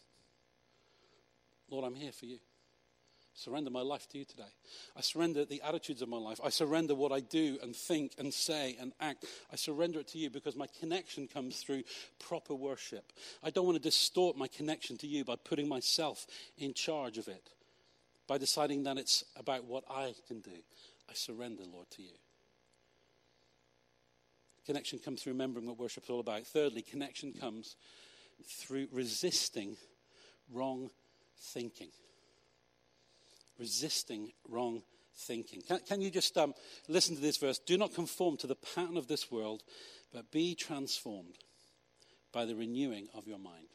[1.71, 2.39] Lord, I'm here for you
[3.35, 4.53] surrender my life to you today.
[4.97, 6.41] I surrender the attitudes of my life.
[6.45, 9.25] I surrender what I do and think and say and act.
[9.53, 11.85] I surrender it to you because my connection comes through
[12.19, 13.13] proper worship.
[13.43, 16.27] I don't want to distort my connection to you by putting myself
[16.59, 17.51] in charge of it,
[18.31, 20.53] by deciding that it's about what I can do.
[21.11, 22.13] I surrender, Lord, to you.
[24.65, 26.47] Connection comes through remembering what worship is all about.
[26.47, 27.75] Thirdly, connection comes
[28.47, 29.77] through resisting
[30.49, 30.91] wrong
[31.41, 31.89] thinking
[33.59, 34.83] resisting wrong
[35.15, 35.61] thinking.
[35.67, 36.55] Can, can you just um,
[36.89, 37.59] listen to this verse?
[37.59, 39.65] Do not conform to the pattern of this world,
[40.15, 41.37] but be transformed
[42.33, 43.67] by the renewing of your mind.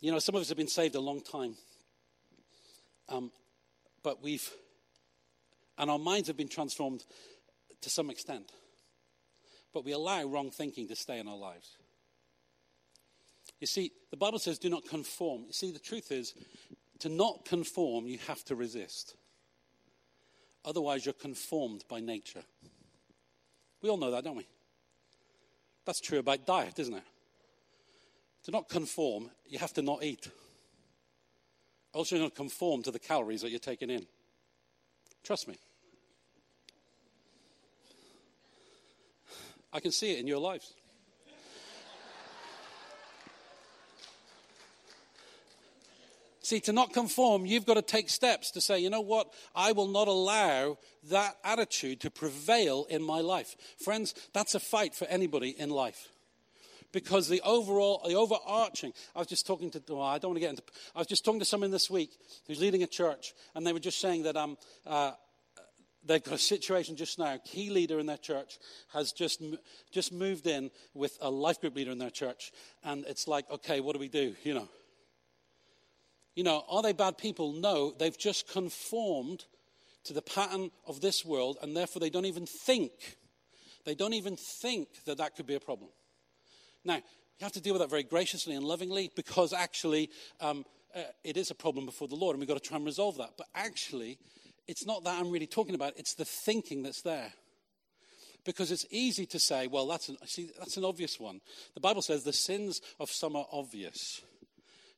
[0.00, 1.54] You know, some of us have been saved a long time,
[3.08, 3.30] um,
[4.02, 4.48] but we've,
[5.78, 7.04] and our minds have been transformed
[7.80, 8.50] to some extent,
[9.72, 11.76] but we allow wrong thinking to stay in our lives.
[13.60, 15.44] You see, the Bible says, do not conform.
[15.46, 16.34] You see, the truth is,
[17.00, 19.16] to not conform, you have to resist.
[20.64, 22.42] Otherwise, you're conformed by nature.
[23.82, 24.46] We all know that, don't we?
[25.84, 27.02] That's true about diet, isn't it?
[28.44, 30.28] To not conform, you have to not eat.
[31.94, 34.04] Also, not conform to the calories that you're taking in.
[35.22, 35.56] Trust me.
[39.72, 40.74] I can see it in your lives.
[46.42, 49.32] See, to not conform, you've got to take steps to say, you know what?
[49.56, 53.56] I will not allow that attitude to prevail in my life.
[53.82, 56.08] Friends, that's a fight for anybody in life.
[56.94, 60.40] Because the overall, the overarching, I was just talking to, well, I don't want to
[60.40, 60.62] get into,
[60.94, 62.12] I was just talking to someone this week
[62.46, 65.10] who's leading a church, and they were just saying that um, uh,
[66.06, 67.34] they've got a situation just now.
[67.34, 68.58] A Key leader in their church
[68.92, 69.42] has just
[69.90, 72.52] just moved in with a life group leader in their church,
[72.84, 74.36] and it's like, okay, what do we do?
[74.44, 74.68] You know,
[76.36, 77.54] you know, are they bad people?
[77.54, 79.46] No, they've just conformed
[80.04, 82.92] to the pattern of this world, and therefore they don't even think.
[83.84, 85.90] They don't even think that that could be a problem.
[86.84, 91.00] Now, you have to deal with that very graciously and lovingly because actually um, uh,
[91.24, 93.30] it is a problem before the Lord, and we've got to try and resolve that.
[93.36, 94.18] But actually,
[94.68, 97.32] it's not that I'm really talking about, it's the thinking that's there.
[98.44, 101.40] Because it's easy to say, well, that's an, see, that's an obvious one.
[101.74, 104.20] The Bible says the sins of some are obvious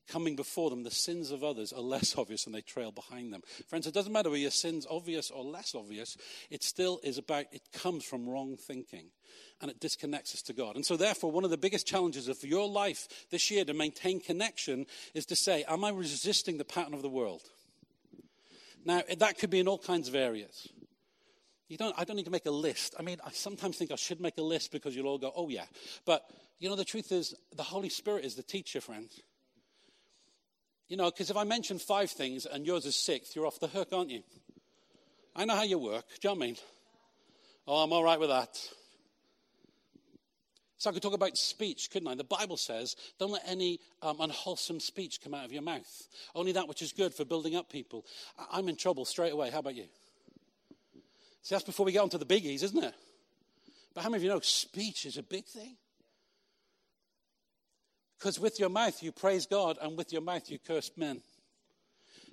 [0.07, 3.43] coming before them, the sins of others are less obvious and they trail behind them.
[3.69, 6.17] Friends, it doesn't matter whether your sin's obvious or less obvious,
[6.51, 9.07] it still is about, it comes from wrong thinking
[9.61, 10.77] and it disconnects us to God.
[10.77, 14.21] And so, therefore, one of the biggest challenges of your life this year to maintain
[14.21, 17.43] connection is to say, Am I resisting the pattern of the world?
[18.85, 20.69] Now, that could be in all kinds of areas.
[21.69, 22.95] You don't, I don't need to make a list.
[22.99, 25.49] I mean, I sometimes think I should make a list because you'll all go, oh,
[25.49, 25.65] yeah.
[26.05, 26.25] But,
[26.61, 29.21] you know, the truth is, the Holy Spirit is the teacher, friends.
[30.89, 33.67] You know, because if I mention five things and yours is sixth, you're off the
[33.67, 34.23] hook, aren't you?
[35.35, 36.05] I know how you work.
[36.21, 36.57] Do you know I mean?
[37.67, 38.57] Oh, I'm all right with that.
[40.79, 42.15] So I could talk about speech, couldn't I?
[42.15, 46.09] The Bible says, don't let any um, unwholesome speech come out of your mouth.
[46.35, 48.05] Only that which is good for building up people.
[48.39, 49.51] I- I'm in trouble straight away.
[49.51, 49.87] How about you?
[51.43, 52.95] See, that's before we get on to the biggies, isn't it?
[53.95, 55.77] But how many of you know speech is a big thing?
[58.19, 61.21] Because with your mouth you praise God, and with your mouth you curse men.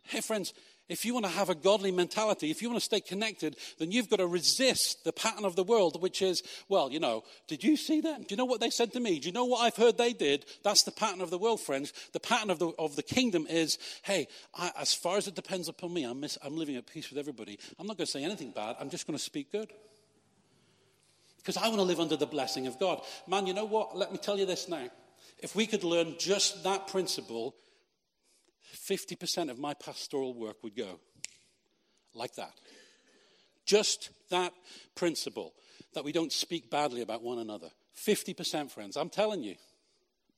[0.03, 0.53] Hey, friends,
[0.89, 3.91] if you want to have a godly mentality, if you want to stay connected, then
[3.91, 7.63] you've got to resist the pattern of the world, which is, well, you know, did
[7.63, 8.21] you see them?
[8.21, 9.19] Do you know what they said to me?
[9.19, 10.45] Do you know what I've heard they did?
[10.61, 11.93] That's the pattern of the world, friends.
[12.11, 15.69] The pattern of the, of the kingdom is, hey, I, as far as it depends
[15.69, 17.57] upon me, I'm, I'm living at peace with everybody.
[17.79, 18.75] I'm not going to say anything bad.
[18.77, 19.71] I'm just going to speak good.
[21.37, 23.01] Because I want to live under the blessing of God.
[23.25, 23.97] Man, you know what?
[23.97, 24.89] Let me tell you this now.
[25.41, 27.55] If we could learn just that principle,
[28.75, 30.99] 50% of my pastoral work would go
[32.13, 32.53] like that.
[33.65, 34.53] Just that
[34.95, 35.53] principle
[35.93, 37.69] that we don't speak badly about one another.
[37.95, 38.97] 50%, friends.
[38.97, 39.55] I'm telling you.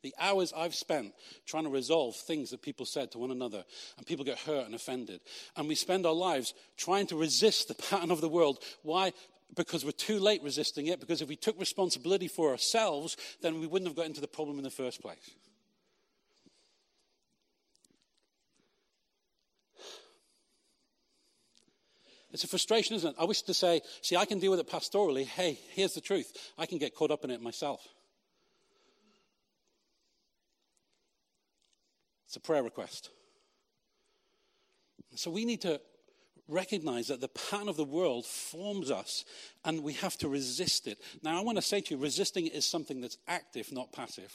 [0.04, 1.14] The hours I've spent
[1.48, 3.66] trying to resolve things that people said to one another,
[3.98, 5.20] and people get hurt and offended.
[5.56, 8.60] And we spend our lives trying to resist the pattern of the world.
[8.84, 9.14] Why?
[9.54, 13.68] Because we're too late resisting it, because if we took responsibility for ourselves, then we
[13.68, 15.32] wouldn't have got into the problem in the first place.
[22.32, 23.16] It's a frustration, isn't it?
[23.18, 25.26] I wish to say, see, I can deal with it pastorally.
[25.26, 26.52] Hey, here's the truth.
[26.58, 27.88] I can get caught up in it myself.
[32.28, 33.10] It's a prayer request.
[35.16, 35.80] So we need to
[36.48, 39.26] recognize that the pattern of the world forms us
[39.64, 41.00] and we have to resist it.
[41.24, 44.32] Now, I want to say to you, resisting is something that's active, not passive.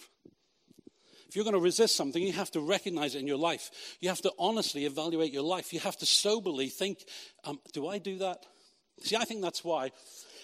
[1.28, 3.70] If you're going to resist something, you have to recognize it in your life.
[4.00, 5.72] You have to honestly evaluate your life.
[5.72, 7.04] You have to soberly think,
[7.44, 8.44] um, do I do that?
[9.02, 9.92] See, I think that's why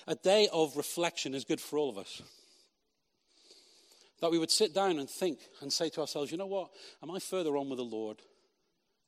[0.07, 2.22] a day of reflection is good for all of us.
[4.20, 6.70] That we would sit down and think and say to ourselves, you know what?
[7.02, 8.22] Am I further on with the Lord?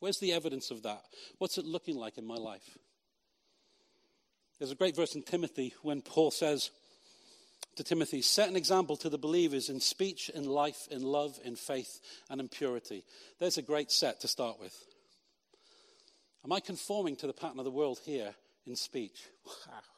[0.00, 1.02] Where's the evidence of that?
[1.38, 2.78] What's it looking like in my life?
[4.58, 6.70] There's a great verse in Timothy when Paul says
[7.76, 11.56] to Timothy, Set an example to the believers in speech, in life, in love, in
[11.56, 13.04] faith, and in purity.
[13.38, 14.74] There's a great set to start with.
[16.44, 18.34] Am I conforming to the pattern of the world here
[18.66, 19.26] in speech?
[19.46, 19.97] Wow.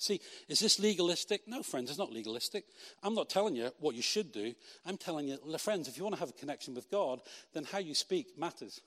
[0.00, 1.46] See, is this legalistic?
[1.46, 2.64] No, friends, it's not legalistic.
[3.02, 4.54] I'm not telling you what you should do.
[4.86, 7.20] I'm telling you, friends, if you want to have a connection with God,
[7.52, 8.80] then how you speak matters.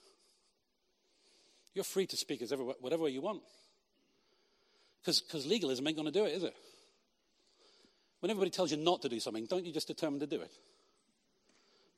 [1.75, 3.43] You're free to speak as ever, whatever you want.
[5.05, 6.55] Because legalism ain't going to do it, is it?
[8.19, 10.51] When everybody tells you not to do something, don't you just determine to do it?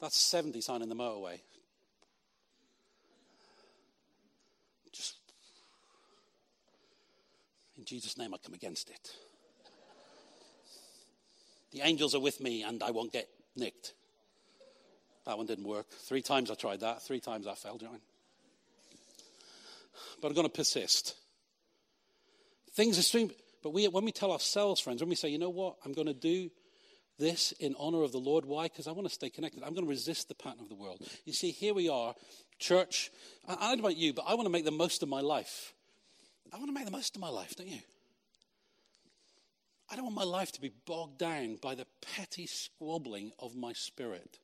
[0.02, 1.40] That's 70 sign in the motorway.
[4.92, 5.16] Just
[7.86, 9.12] in Jesus' name, I come against it.
[11.72, 13.94] The angels are with me and I won't get nicked.
[15.28, 15.86] That one didn't work.
[15.92, 17.04] Three times I tried that.
[17.04, 18.00] Three times I failed, John.
[20.20, 21.16] But I'm going to persist.
[22.74, 23.30] Things are stream.
[23.62, 26.08] But we, when we tell ourselves, friends, when we say, you know what, I'm going
[26.08, 26.50] to do
[27.20, 28.46] this in honor of the Lord.
[28.46, 28.64] Why?
[28.64, 29.62] Because I want to stay connected.
[29.62, 31.08] I'm going to resist the pattern of the world.
[31.24, 32.16] You see, here we are,
[32.58, 33.12] church.
[33.48, 35.22] I, I don't know about you, but I want to make the most of my
[35.22, 35.75] life.
[36.54, 37.80] I want to make the most of my life, don't you?
[39.92, 43.74] I don't want my life to be bogged down by the petty squabbling of my
[43.74, 44.40] spirit.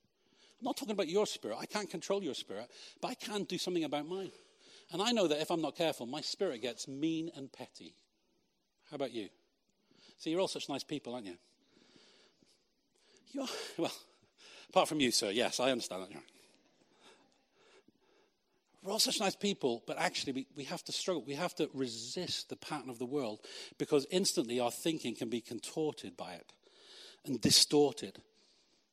[0.59, 1.57] I'm not talking about your spirit.
[1.59, 2.69] I can't control your spirit,
[3.01, 4.31] but I can do something about mine.
[4.91, 7.95] And I know that if I'm not careful, my spirit gets mean and petty.
[8.89, 9.29] How about you?
[10.19, 11.37] See, you're all such nice people, aren't you?
[13.31, 13.93] You're, well,
[14.69, 16.21] apart from you, sir, yes, I understand that.
[18.83, 21.23] We're all such nice people, but actually we, we have to struggle.
[21.25, 23.41] We have to resist the pattern of the world
[23.77, 26.51] because instantly our thinking can be contorted by it
[27.25, 28.19] and distorted.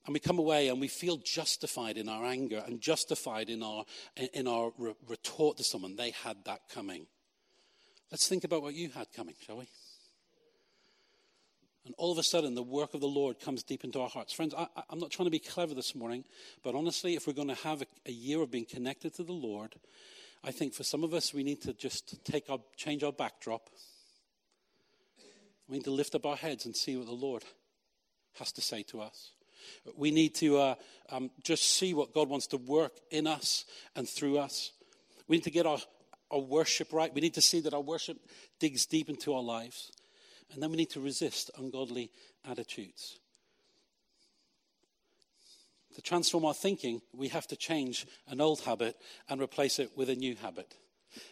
[0.05, 3.85] And we come away and we feel justified in our anger and justified in our,
[4.35, 4.73] in our
[5.07, 5.97] retort to someone.
[5.97, 7.07] They had that coming.
[8.11, 9.69] Let's think about what you had coming, shall we?
[11.89, 14.35] And all of a sudden, the work of the Lord comes deep into our hearts.
[14.35, 16.23] Friends, I, am not trying to be clever this morning,
[16.63, 19.33] but honestly, if we're going to have a, a, year of being connected to the
[19.33, 19.75] Lord,
[20.45, 23.71] I think for some of us, we need to just take our, change our backdrop.
[25.67, 27.43] We need to lift up our heads and see what the Lord
[28.39, 29.31] has to say to us.
[29.97, 30.75] We need to uh,
[31.09, 33.65] um, just see what God wants to work in us
[33.97, 34.73] and through us.
[35.27, 35.79] We need to get our,
[36.31, 37.15] our worship right.
[37.15, 38.19] We need to see that our worship
[38.61, 39.91] digs deep into our lives.
[40.53, 42.11] And then we need to resist ungodly
[42.49, 43.19] attitudes.
[45.95, 48.97] To transform our thinking, we have to change an old habit
[49.29, 50.75] and replace it with a new habit.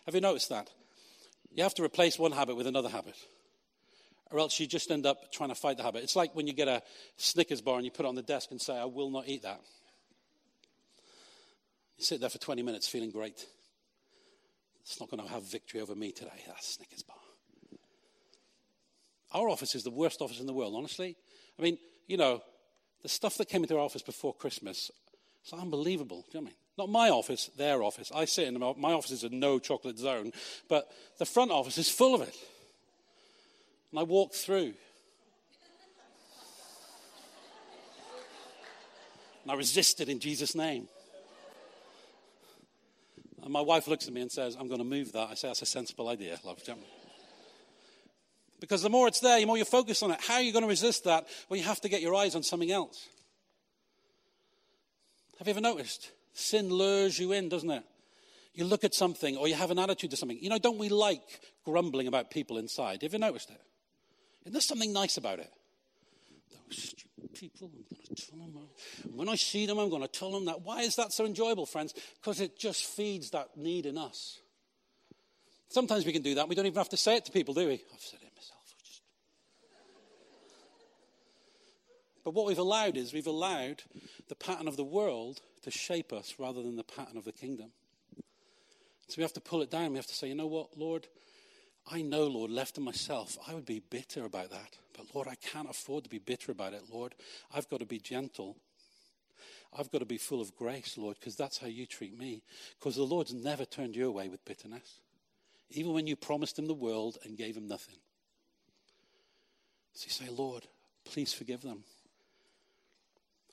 [0.06, 0.68] Have you noticed that?
[1.54, 3.14] You have to replace one habit with another habit,
[4.30, 6.02] or else you just end up trying to fight the habit.
[6.02, 6.82] It's like when you get a
[7.16, 9.42] Snickers bar and you put it on the desk and say, I will not eat
[9.42, 9.60] that.
[11.96, 13.46] You sit there for 20 minutes feeling great.
[14.82, 17.16] It's not going to have victory over me today, that Snickers bar.
[19.36, 21.14] Our office is the worst office in the world, honestly.
[21.58, 22.40] I mean, you know,
[23.02, 24.90] the stuff that came into our office before Christmas,
[25.42, 26.24] it's unbelievable.
[26.32, 26.56] Do you know what I mean?
[26.78, 28.10] Not my office, their office.
[28.14, 30.32] I sit in my office is a no chocolate zone,
[30.70, 32.34] but the front office is full of it.
[33.90, 34.72] And I walk through.
[39.42, 40.88] And I resist it in Jesus' name.
[43.42, 45.28] And my wife looks at me and says, I'm going to move that.
[45.30, 46.62] I say, that's a sensible idea, love.
[48.60, 50.20] Because the more it's there, the more you focus on it.
[50.20, 51.26] How are you going to resist that?
[51.48, 53.08] Well, you have to get your eyes on something else.
[55.38, 56.10] Have you ever noticed?
[56.32, 57.84] Sin lures you in, doesn't it?
[58.54, 60.38] You look at something or you have an attitude to something.
[60.40, 63.02] You know, don't we like grumbling about people inside?
[63.02, 63.60] Have you noticed it?
[64.44, 65.50] Isn't there something nice about it?
[66.68, 68.68] Those stupid people, I'm going to tell them.
[69.14, 70.62] When I see them, I'm going to tell them that.
[70.62, 71.92] Why is that so enjoyable, friends?
[72.14, 74.38] Because it just feeds that need in us.
[75.68, 76.48] Sometimes we can do that.
[76.48, 77.74] We don't even have to say it to people, do we?
[77.74, 78.62] I've said it myself.
[78.84, 79.02] Just...
[82.26, 83.84] But what we've allowed is we've allowed
[84.26, 87.70] the pattern of the world to shape us rather than the pattern of the kingdom.
[89.06, 89.92] So we have to pull it down.
[89.92, 91.06] We have to say, you know what, Lord?
[91.88, 94.76] I know, Lord, left to myself, I would be bitter about that.
[94.96, 97.14] But Lord, I can't afford to be bitter about it, Lord.
[97.54, 98.56] I've got to be gentle.
[99.78, 102.42] I've got to be full of grace, Lord, because that's how you treat me.
[102.76, 105.00] Because the Lord's never turned you away with bitterness
[105.70, 107.96] even when you promised him the world and gave him nothing.
[109.94, 110.64] So you say, Lord,
[111.04, 111.84] please forgive them.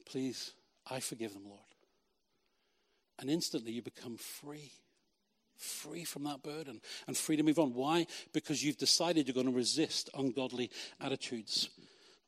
[0.05, 0.53] Please,
[0.89, 1.59] I forgive them, Lord.
[3.19, 4.71] And instantly you become free.
[5.55, 7.73] Free from that burden and free to move on.
[7.73, 8.07] Why?
[8.33, 11.69] Because you've decided you're going to resist ungodly attitudes.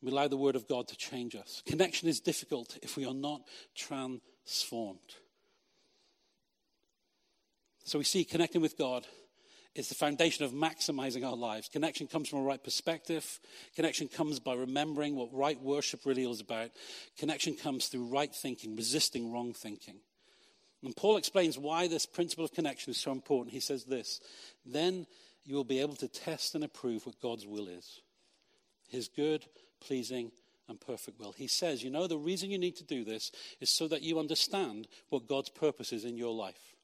[0.01, 1.63] We allow the Word of God to change us.
[1.65, 3.41] Connection is difficult if we are not
[3.75, 4.99] transformed.
[7.83, 9.05] So we see connecting with God
[9.75, 11.69] is the foundation of maximizing our lives.
[11.69, 13.39] Connection comes from a right perspective.
[13.75, 16.71] Connection comes by remembering what right worship really is about.
[17.19, 19.95] Connection comes through right thinking, resisting wrong thinking.
[20.81, 23.53] And Paul explains why this principle of connection is so important.
[23.53, 24.21] He says this
[24.65, 25.07] Then
[25.43, 28.01] you will be able to test and approve what God's will is
[28.87, 29.43] his good,
[29.81, 30.31] pleasing,
[30.69, 31.33] and perfect will.
[31.33, 34.19] He says, You know, the reason you need to do this is so that you
[34.19, 36.74] understand what God's purpose is in your life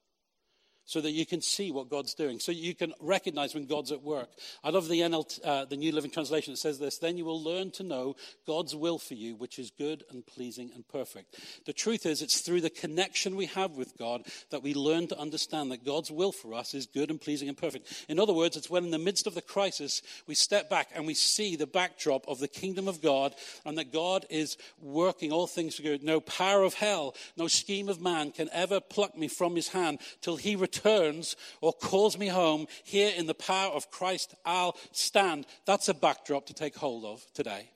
[0.84, 4.02] so that you can see what God's doing, so you can recognize when God's at
[4.02, 4.28] work.
[4.64, 7.42] I love the, NLT, uh, the New Living Translation that says this Then you will
[7.42, 8.16] learn to know
[8.46, 11.36] God's will for you, which is good and pleasing and perfect.
[11.66, 15.18] The truth is, it's through the connection we have with God that we learn to
[15.18, 18.04] understand that God's will for us is good and pleasing and perfect.
[18.08, 21.06] In other words, it's when in the midst of the crisis, we step back and
[21.06, 25.46] we see the backdrop of the kingdom of God and that God is working all
[25.46, 26.02] things for good.
[26.02, 30.00] No power of hell, no scheme of man can ever pluck me from his hand
[30.20, 34.76] till he returns returns or calls me home, here in the power of Christ, I'll
[34.92, 35.46] stand.
[35.66, 37.70] That's a backdrop to take hold of today.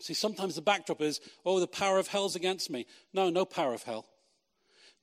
[0.00, 2.86] See, sometimes the backdrop is, oh, the power of hell's against me.
[3.12, 4.06] No, no power of hell.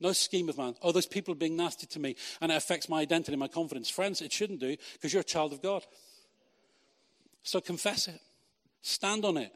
[0.00, 0.74] No scheme of man.
[0.82, 3.88] Oh, those people are being nasty to me and it affects my identity, my confidence.
[3.88, 5.84] Friends, it shouldn't do because you're a child of God.
[7.42, 8.20] So confess it.
[8.82, 9.52] Stand on it.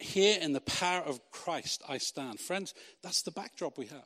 [0.00, 2.40] Here in the power of Christ I stand.
[2.40, 4.04] Friends, that's the backdrop we have.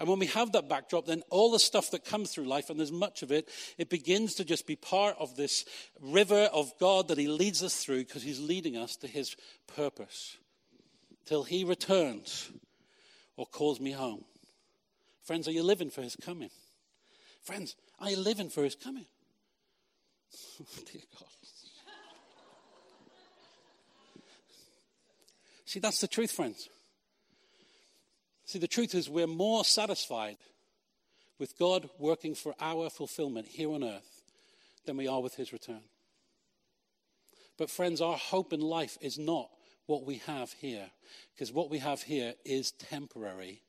[0.00, 2.78] And when we have that backdrop, then all the stuff that comes through life, and
[2.78, 5.66] there's much of it, it begins to just be part of this
[6.00, 9.36] river of God that He leads us through because He's leading us to His
[9.76, 10.38] purpose
[11.26, 12.50] till He returns
[13.36, 14.24] or calls me home.
[15.22, 16.50] Friends, are you living for His coming?
[17.42, 19.06] Friends, are you living for His coming?
[20.60, 21.39] Oh, dear God.
[25.70, 26.68] See, that's the truth, friends.
[28.44, 30.36] See, the truth is we're more satisfied
[31.38, 34.22] with God working for our fulfillment here on earth
[34.84, 35.82] than we are with his return.
[37.56, 39.48] But, friends, our hope in life is not
[39.86, 40.90] what we have here,
[41.36, 43.62] because what we have here is temporary,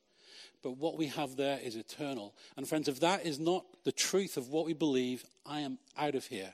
[0.63, 2.33] but what we have there is eternal.
[2.57, 6.15] And, friends, if that is not the truth of what we believe, I am out
[6.15, 6.51] of here,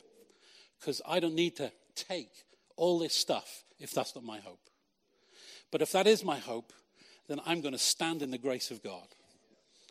[0.77, 2.31] because I don't need to take
[2.75, 4.59] all this stuff if that's not my hope.
[5.71, 6.73] But if that is my hope,
[7.27, 9.07] then I'm going to stand in the grace of God.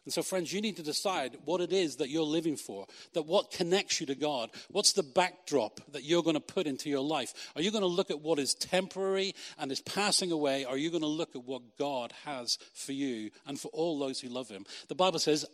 [0.06, 3.26] And so, friends, you need to decide what it is that you're living for, that
[3.26, 4.50] what connects you to God.
[4.70, 7.50] What's the backdrop that you're going to put into your life?
[7.56, 10.64] Are you going to look at what is temporary and is passing away?
[10.64, 13.98] Or are you going to look at what God has for you and for all
[13.98, 14.64] those who love Him?
[14.86, 15.44] The Bible says,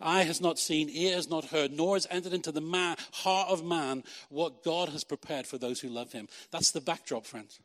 [0.00, 3.48] Eye has not seen, ear has not heard, nor has entered into the man, heart
[3.48, 6.26] of man what God has prepared for those who love Him.
[6.50, 7.60] That's the backdrop, friends.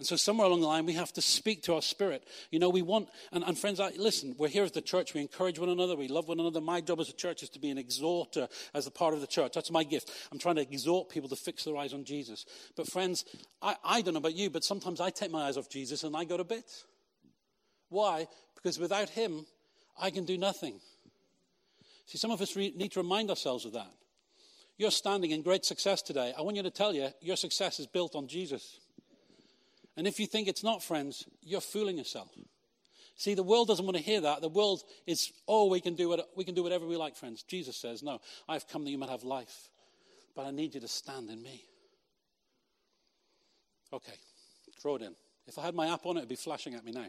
[0.00, 2.26] And so, somewhere along the line, we have to speak to our spirit.
[2.50, 5.12] You know, we want, and, and friends, I, listen, we're here as the church.
[5.12, 5.94] We encourage one another.
[5.94, 6.62] We love one another.
[6.62, 9.26] My job as a church is to be an exhorter as a part of the
[9.26, 9.52] church.
[9.52, 10.10] That's my gift.
[10.32, 12.46] I'm trying to exhort people to fix their eyes on Jesus.
[12.76, 13.26] But, friends,
[13.60, 16.16] I, I don't know about you, but sometimes I take my eyes off Jesus and
[16.16, 16.86] I go to bits.
[17.90, 18.26] Why?
[18.54, 19.44] Because without Him,
[20.00, 20.80] I can do nothing.
[22.06, 23.90] See, some of us re- need to remind ourselves of that.
[24.78, 26.32] You're standing in great success today.
[26.38, 28.80] I want you to tell you, your success is built on Jesus.
[29.96, 32.30] And if you think it's not, friends, you're fooling yourself.
[33.16, 34.40] See, the world doesn't want to hear that.
[34.40, 37.42] The world is, oh, we can do, what, we can do whatever we like, friends.
[37.42, 39.68] Jesus says, no, I've come that you might have life,
[40.34, 41.64] but I need you to stand in me.
[43.92, 44.14] Okay,
[44.80, 45.14] throw it in.
[45.46, 47.06] If I had my app on it, it'd be flashing at me now.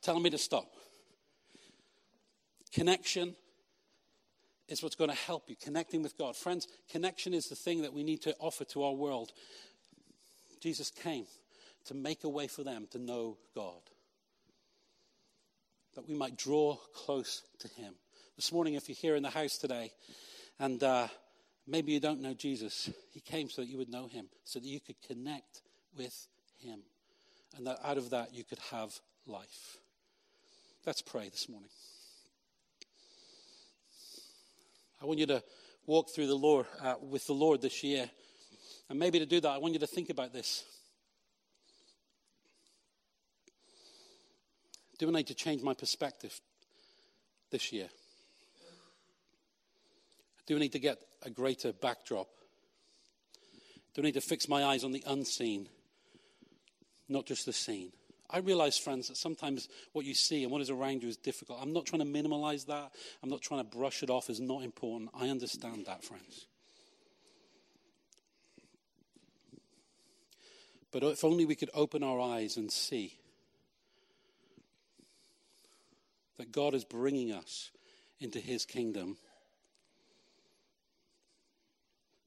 [0.00, 0.72] Telling me to stop.
[2.72, 3.34] Connection
[4.68, 6.36] is what's going to help you, connecting with God.
[6.36, 9.32] Friends, connection is the thing that we need to offer to our world.
[10.60, 11.26] Jesus came
[11.86, 13.80] to make a way for them to know God,
[15.94, 17.94] that we might draw close to Him.
[18.36, 19.92] This morning, if you're here in the house today
[20.58, 21.08] and uh,
[21.66, 24.68] maybe you don't know Jesus, He came so that you would know Him, so that
[24.68, 25.62] you could connect
[25.96, 26.28] with
[26.58, 26.80] Him,
[27.56, 28.92] and that out of that you could have
[29.26, 29.78] life.
[30.86, 31.70] Let's pray this morning.
[35.00, 35.42] I want you to
[35.86, 38.10] walk through the Lord uh, with the Lord this year.
[38.90, 40.64] And maybe to do that, I want you to think about this.
[44.98, 46.40] Do I need to change my perspective
[47.50, 47.88] this year?
[50.46, 52.26] Do I need to get a greater backdrop?
[53.94, 55.68] Do I need to fix my eyes on the unseen,
[57.08, 57.92] not just the seen?
[58.30, 61.60] I realize, friends, that sometimes what you see and what is around you is difficult.
[61.62, 62.92] I'm not trying to minimize that.
[63.22, 65.10] I'm not trying to brush it off as not important.
[65.14, 66.46] I understand that, friends.
[70.90, 73.18] But if only we could open our eyes and see
[76.38, 77.70] that God is bringing us
[78.20, 79.16] into his kingdom.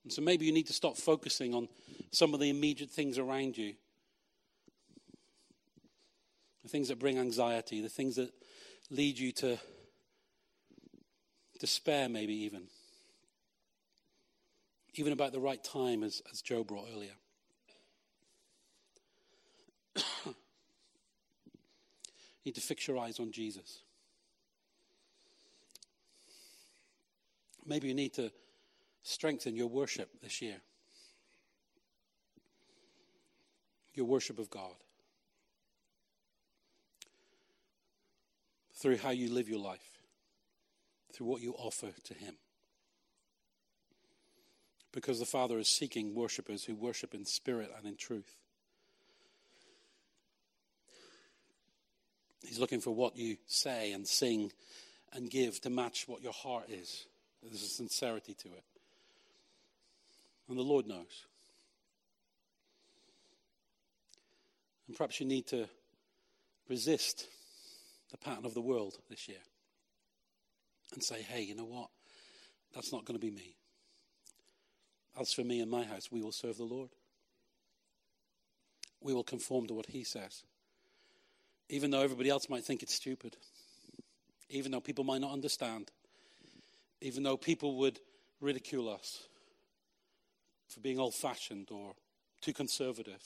[0.03, 1.69] And so maybe you need to stop focusing on
[2.11, 3.75] some of the immediate things around you
[6.63, 8.31] the things that bring anxiety, the things that
[8.89, 9.57] lead you to
[11.59, 12.63] despair, maybe even.
[14.95, 17.13] Even about the right time, as, as Joe brought earlier.
[19.95, 20.03] You
[22.45, 23.83] need to fix your eyes on Jesus.
[27.65, 28.31] Maybe you need to
[29.03, 30.57] strengthen your worship this year.
[33.93, 34.75] Your worship of God.
[38.75, 39.99] Through how you live your life,
[41.13, 42.35] through what you offer to Him.
[44.91, 48.40] Because the Father is seeking worshippers who worship in spirit and in truth.
[52.43, 54.51] He's looking for what you say and sing
[55.13, 57.05] and give to match what your heart is.
[57.43, 58.63] There's a sincerity to it.
[60.49, 61.25] And the Lord knows.
[64.87, 65.67] And perhaps you need to
[66.67, 67.27] resist
[68.11, 69.37] the pattern of the world this year
[70.93, 71.89] and say, hey, you know what?
[72.73, 73.55] That's not going to be me.
[75.19, 76.89] As for me and my house, we will serve the Lord.
[79.01, 80.43] We will conform to what He says.
[81.71, 83.37] Even though everybody else might think it's stupid,
[84.49, 85.89] even though people might not understand,
[86.99, 87.97] even though people would
[88.41, 89.23] ridicule us
[90.67, 91.93] for being old fashioned or
[92.41, 93.23] too conservative.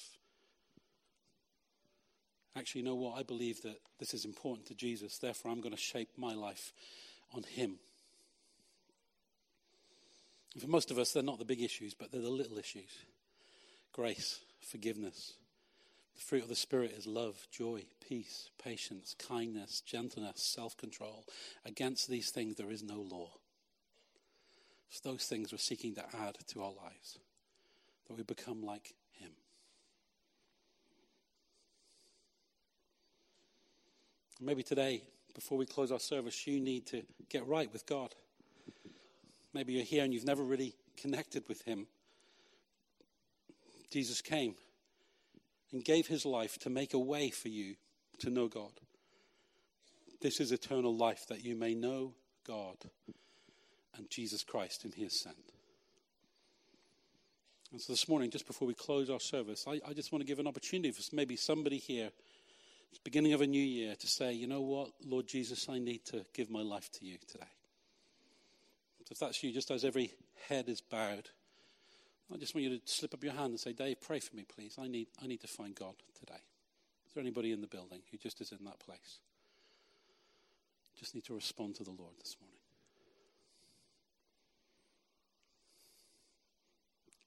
[2.56, 3.18] Actually, you know what?
[3.18, 6.72] I believe that this is important to Jesus, therefore, I'm going to shape my life
[7.34, 7.80] on Him.
[10.54, 12.92] And for most of us, they're not the big issues, but they're the little issues
[13.92, 15.34] grace, forgiveness.
[16.16, 21.26] The fruit of the Spirit is love, joy, peace, patience, kindness, gentleness, self control.
[21.66, 23.32] Against these things, there is no law.
[24.90, 27.20] It's those things we're seeking to add to our lives,
[28.08, 29.32] that we become like Him.
[34.40, 35.02] Maybe today,
[35.34, 38.16] before we close our service, you need to get right with God.
[39.54, 41.88] Maybe you're here and you've never really connected with Him.
[43.92, 44.56] Jesus came
[45.76, 47.76] and gave His life to make a way for you
[48.20, 48.72] to know God.
[50.22, 52.14] This is eternal life, that you may know
[52.48, 52.78] God
[53.98, 55.36] and Jesus Christ he has sent.
[57.74, 60.26] And so this morning, just before we close our service, I, I just want to
[60.26, 62.10] give an opportunity for maybe somebody here,
[62.90, 66.06] it's beginning of a new year, to say, you know what, Lord Jesus, I need
[66.06, 67.52] to give my life to you today.
[69.04, 70.14] So if that's you, just as every
[70.48, 71.32] head is bowed,
[72.34, 74.46] I just want you to slip up your hand and say, Dave, pray for me,
[74.46, 74.78] please.
[74.80, 76.42] I need, I need to find God today.
[77.08, 79.20] Is there anybody in the building who just is in that place?
[80.98, 82.58] Just need to respond to the Lord this morning.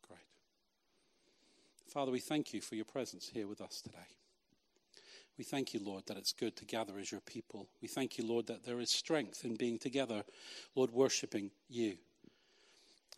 [0.09, 0.19] Great.
[1.87, 3.99] Father, we thank you for your presence here with us today.
[5.37, 7.69] We thank you, Lord, that it's good to gather as your people.
[7.81, 10.25] We thank you, Lord, that there is strength in being together,
[10.75, 11.99] Lord, worshipping you.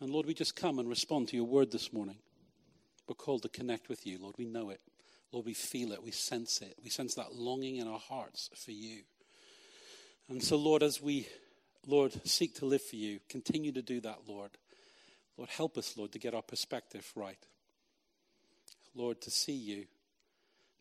[0.01, 2.17] And Lord, we just come and respond to your word this morning.
[3.07, 4.33] We're called to connect with you, Lord.
[4.35, 4.81] We know it.
[5.31, 6.03] Lord, we feel it.
[6.03, 6.75] We sense it.
[6.83, 9.01] We sense that longing in our hearts for you.
[10.27, 11.27] And so, Lord, as we,
[11.85, 14.49] Lord, seek to live for you, continue to do that, Lord.
[15.37, 17.45] Lord, help us, Lord, to get our perspective right.
[18.95, 19.85] Lord, to see you,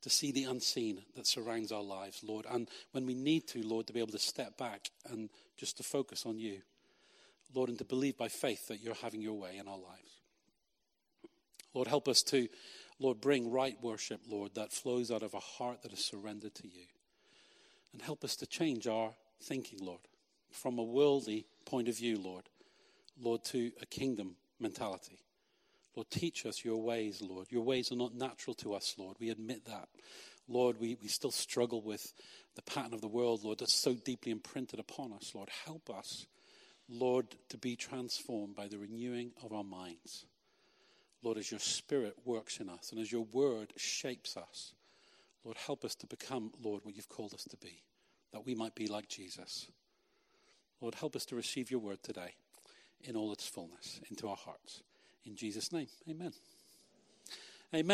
[0.00, 2.46] to see the unseen that surrounds our lives, Lord.
[2.50, 5.82] And when we need to, Lord, to be able to step back and just to
[5.82, 6.62] focus on you,
[7.54, 10.20] Lord, and to believe by faith that you're having your way in our lives.
[11.74, 12.48] Lord, help us to,
[12.98, 16.68] Lord, bring right worship, Lord, that flows out of a heart that is surrendered to
[16.68, 16.86] you.
[17.92, 20.00] And help us to change our thinking, Lord,
[20.50, 22.44] from a worldly point of view, Lord,
[23.20, 25.18] Lord, to a kingdom mentality.
[25.96, 27.46] Lord, teach us your ways, Lord.
[27.50, 29.16] Your ways are not natural to us, Lord.
[29.18, 29.88] We admit that.
[30.48, 32.12] Lord, we, we still struggle with
[32.56, 35.48] the pattern of the world, Lord, that's so deeply imprinted upon us, Lord.
[35.64, 36.26] Help us,
[36.90, 40.26] Lord, to be transformed by the renewing of our minds.
[41.22, 44.72] Lord, as your spirit works in us and as your word shapes us,
[45.44, 47.82] Lord, help us to become, Lord, what you've called us to be,
[48.32, 49.68] that we might be like Jesus.
[50.80, 52.34] Lord, help us to receive your word today
[53.04, 54.82] in all its fullness into our hearts.
[55.24, 56.32] In Jesus' name, amen.
[57.72, 57.86] Amen.